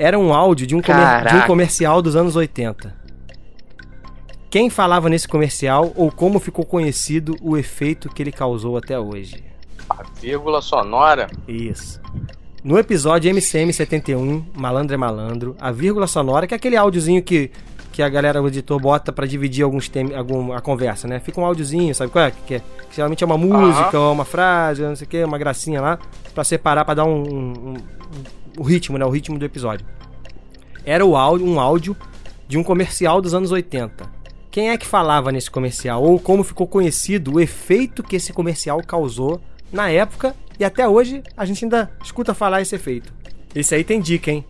[0.00, 2.94] Era um áudio de um, comer- de um comercial dos anos 80.
[4.48, 9.44] Quem falava nesse comercial ou como ficou conhecido o efeito que ele causou até hoje?
[9.88, 11.28] A vírgula sonora.
[11.46, 12.00] Isso.
[12.64, 17.50] No episódio MCM 71, Malandro é Malandro, a vírgula sonora, que é aquele áudiozinho que,
[17.92, 21.20] que a galera, o editor, bota pra dividir alguns temas, algum, a conversa, né?
[21.20, 22.32] Fica um áudiozinho, sabe qual é?
[22.46, 25.38] Que, é- que geralmente é uma música, ou uma frase, não sei o que, uma
[25.38, 25.98] gracinha lá,
[26.34, 27.76] pra separar, pra dar um, um- um-
[28.60, 29.06] o ritmo, né?
[29.06, 29.86] O ritmo do episódio.
[30.84, 31.96] Era o áudio, um áudio
[32.46, 34.04] de um comercial dos anos 80.
[34.50, 36.02] Quem é que falava nesse comercial?
[36.02, 39.40] Ou como ficou conhecido o efeito que esse comercial causou
[39.72, 43.10] na época e até hoje a gente ainda escuta falar esse efeito.
[43.54, 44.44] Esse aí tem dica, hein?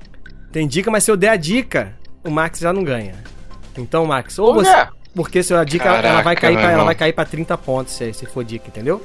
[0.51, 1.95] Tem dica, mas se eu der a dica,
[2.25, 3.15] o Max já não ganha.
[3.79, 4.89] Então, Max, ou você.
[5.15, 7.95] Porque se a dica ela Caraca, vai cair pra, ela vai cair pra 30 pontos
[7.95, 9.01] se, se for dica, entendeu?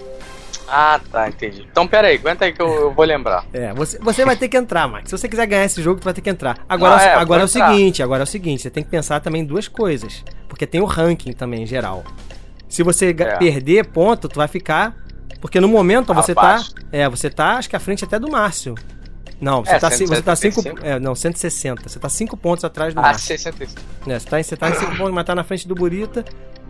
[0.67, 1.67] Ah, tá, entendi.
[1.71, 3.45] Então pera aí, aguenta aí que eu, eu vou lembrar.
[3.53, 5.09] É, você, você vai ter que entrar, Max.
[5.09, 6.57] Se você quiser ganhar esse jogo, tu vai ter que entrar.
[6.67, 7.71] Agora, Não, é, agora é o entrar.
[7.71, 10.23] seguinte, agora é o seguinte, você tem que pensar também em duas coisas.
[10.49, 12.03] Porque tem o ranking também, em geral.
[12.67, 13.37] Se você É.
[13.37, 14.95] perder ponto, tu vai ficar.
[15.39, 16.73] Porque no momento você Abaixo.
[16.73, 16.81] tá.
[16.91, 18.73] É, você tá, acho que à frente até do Márcio.
[19.39, 20.61] Não, você É, tá, ci- você tá 5.
[20.61, 20.85] 175.
[20.87, 21.89] É, não, 160.
[21.89, 23.27] Você tá 5 pontos atrás do Ah, Márcio.
[23.37, 23.81] 65.
[24.07, 26.23] É, você tá, em- você tá em 5 pontos, mas tá na frente do Burita.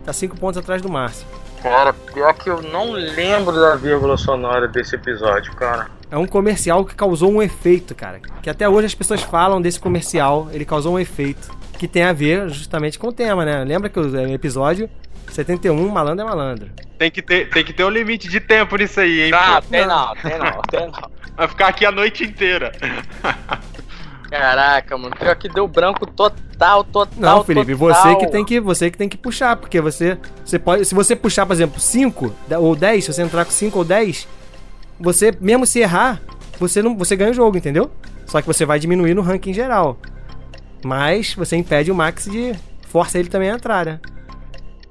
[0.04, 1.26] Tá 5 pontos atrás do Márcio.
[1.62, 5.88] Cara, pior que eu não lembro da vírgula sonora desse episódio, cara.
[6.10, 8.20] É um comercial que causou um efeito, cara.
[8.42, 10.48] Que até hoje as pessoas falam desse comercial.
[10.52, 11.54] Ele causou um efeito.
[11.78, 13.62] que tem a ver justamente com o tema, né?
[13.62, 14.88] Lembra que o episódio
[15.30, 16.70] 71, malandro é malandro.
[16.98, 19.32] Tem que ter, tem que ter um limite de tempo nisso aí, hein?
[19.34, 21.10] Ah, tem não, tem não, tem não.
[21.36, 22.72] Vai ficar aqui a noite inteira.
[24.30, 27.14] Caraca, mano, pior que deu branco total, total.
[27.16, 27.94] Não, Felipe, total.
[27.94, 31.14] você que tem que você que tem que puxar, porque você você pode, se você
[31.14, 34.26] puxar, por exemplo, 5 ou 10, se você entrar com 5 ou 10,
[34.98, 36.20] você mesmo se errar,
[36.58, 37.90] você não você ganha o jogo, entendeu?
[38.26, 39.98] Só que você vai diminuir no ranking geral.
[40.84, 42.54] Mas você impede o Max de
[42.88, 44.00] força ele também a entrar, né?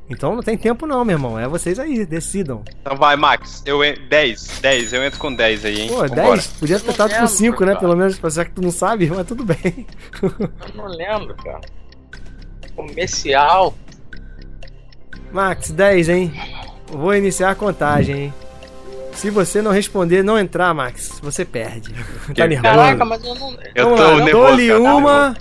[0.09, 1.39] Então não tem tempo não, meu irmão.
[1.39, 2.63] É vocês aí, decidam.
[2.81, 3.63] Então vai, Max.
[3.65, 3.95] Eu en...
[4.07, 5.87] 10, 10, eu entro com 10 aí, hein?
[5.89, 6.35] Pô, Vambora.
[6.35, 6.47] 10?
[6.47, 7.67] Podia ter tentado com lembro, 5, né?
[7.67, 7.79] cara.
[7.79, 9.87] Pelo menos, já que tu não sabe, mas tudo bem.
[10.21, 11.61] Eu não lembro, cara.
[12.75, 13.73] Comercial.
[15.31, 16.33] Max, 10, hein?
[16.87, 18.33] Vou iniciar a contagem, hein?
[19.13, 21.93] Se você não responder, não entrar, Max, você perde.
[22.35, 22.75] tá nervoso?
[22.75, 23.57] Caraca, mas eu não.
[23.73, 25.37] Eu Vamos tô lá, nervoso, dou-lhe uma,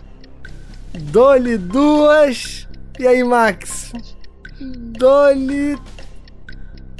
[0.94, 2.68] dou-lhe duas,
[2.98, 3.92] e aí, Max?
[4.98, 5.76] Dou-lhe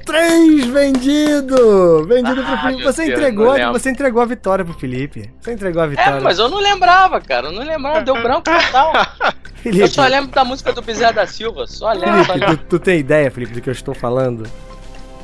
[0.05, 2.05] três vendido!
[2.07, 2.83] Vendido pro Ah, Felipe.
[2.83, 5.31] meu Você Deus, entregou, você entregou a vitória pro Felipe.
[5.41, 6.19] Você entregou a vitória.
[6.19, 7.49] É, mas eu não lembrava, cara.
[7.49, 8.93] Eu não lembrava, deu branco total.
[9.63, 11.67] Felipe, Eu só lembro da música do Bezerra da Silva.
[11.67, 14.47] Só lembro, Felipe, tu, tu tem ideia, Felipe, do que eu estou falando?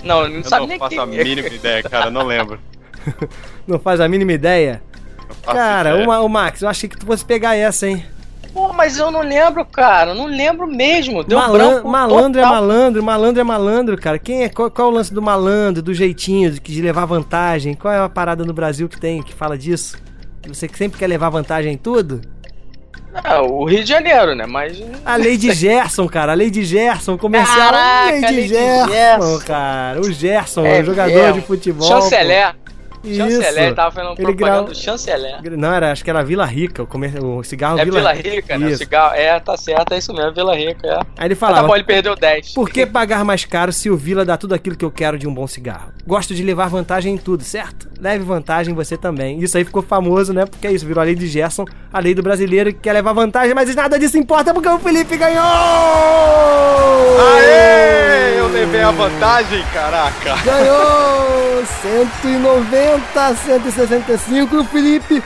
[0.03, 1.25] Não, não Eu sabe não nem faço quem a é.
[1.25, 2.11] mínima ideia, cara.
[2.11, 2.59] Não lembro.
[3.67, 4.83] Não faz a mínima ideia?
[5.45, 6.05] Cara, ideia.
[6.05, 8.05] uma, o Max, eu achei que tu fosse pegar essa, hein?
[8.53, 10.13] Pô, mas eu não lembro, cara.
[10.15, 11.23] Não lembro mesmo.
[11.23, 12.61] Deu Malan- branco malandro é total.
[12.61, 14.19] malandro, malandro é malandro, cara.
[14.19, 17.75] Quem é, qual, qual é o lance do malandro, do jeitinho, de, de levar vantagem?
[17.75, 19.97] Qual é a parada no Brasil que tem, que fala disso?
[20.49, 22.21] Você que sempre quer levar vantagem em tudo?
[23.13, 24.47] Ah, o Rio de Janeiro, né?
[24.47, 24.81] Mas.
[25.05, 26.33] A lei de Gerson, cara.
[26.33, 27.57] A lei de Gerson, comercial.
[27.73, 29.39] Caraca, lei de Gerson, Gerson.
[29.47, 30.01] cara.
[30.01, 31.33] O Gerson, É jogador mesmo.
[31.35, 31.87] de futebol.
[31.89, 32.55] Chanceler.
[32.55, 32.70] pô.
[33.03, 33.75] Chanceler, Isso.
[33.75, 35.39] tava fazendo Ele propaganda do Chanceler.
[35.57, 37.23] Não, era, acho que era Vila Rica, o, comer...
[37.23, 38.67] o cigarro É Vila Rica, né?
[38.67, 38.79] O Isso.
[38.79, 39.15] cigarro.
[39.15, 40.87] É, tá certo, é isso mesmo, Vila Rica.
[40.87, 41.01] É.
[41.19, 42.53] Aí ele Ah, tá falava, bom, ele perdeu 10.
[42.55, 45.27] Por que pagar mais caro se o Vila dá tudo aquilo que eu quero de
[45.27, 45.93] um bom cigarro?
[46.07, 47.89] Gosto de levar vantagem em tudo, certo?
[48.01, 49.39] Leve vantagem você também.
[49.41, 50.45] Isso aí ficou famoso, né?
[50.47, 53.13] Porque é isso, virou a lei de Gerson, a lei do brasileiro que quer levar
[53.13, 55.41] vantagem, mas nada disso importa porque o Felipe ganhou!
[57.37, 58.39] Aê!
[58.39, 60.35] Eu levei a vantagem, caraca.
[60.45, 65.23] Ganhou 190 a 165 e o Felipe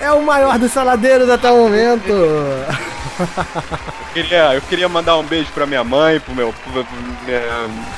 [0.00, 2.12] é o maior dos saladeiros até o momento.
[2.12, 2.64] Eu
[4.14, 6.96] queria, eu queria mandar um beijo pra minha mãe, pro meu, pro, pro
[7.26, 7.40] minha,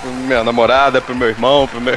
[0.01, 1.97] pro minha namorada, pro meu irmão, pro meu.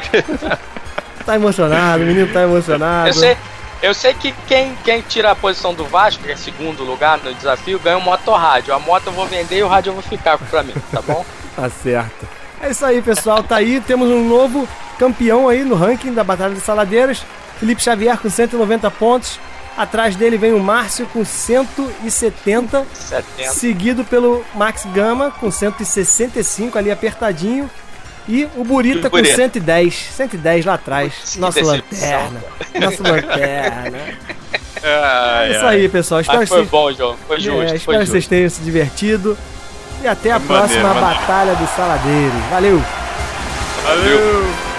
[1.24, 3.08] Tá emocionado, o menino tá emocionado.
[3.08, 3.36] Eu sei,
[3.82, 7.32] eu sei que quem, quem tira a posição do Vasco, que é segundo lugar no
[7.34, 8.74] desafio, ganha um motorrádio.
[8.74, 11.24] A moto eu vou vender e o rádio eu vou ficar pra mim, tá bom?
[11.54, 12.33] Tá certo.
[12.64, 13.42] É isso aí, pessoal.
[13.42, 13.80] Tá aí.
[13.80, 14.66] Temos um novo
[14.98, 17.22] campeão aí no ranking da Batalha dos Saladeiros.
[17.60, 19.38] Felipe Xavier com 190 pontos.
[19.76, 22.86] Atrás dele vem o Márcio com 170.
[22.94, 23.50] 70.
[23.50, 27.68] Seguido pelo Max Gama com 165 ali apertadinho.
[28.26, 29.36] E o Burita com Burita.
[29.36, 29.94] 110.
[30.16, 31.12] 110 lá atrás.
[31.14, 32.44] Putz, que Nosso lanterna.
[32.80, 33.98] Nosso lanterna.
[34.86, 36.20] É isso aí, pessoal.
[36.20, 37.16] Espero Mas que foi vocês- bom, João.
[37.26, 39.38] Foi é, justo, foi espero que vocês tenham se divertido.
[40.04, 41.06] E até a Foi próxima maneiro.
[41.06, 42.44] Batalha dos Saladeiros.
[42.50, 42.82] Valeu!
[43.84, 44.73] Valeu.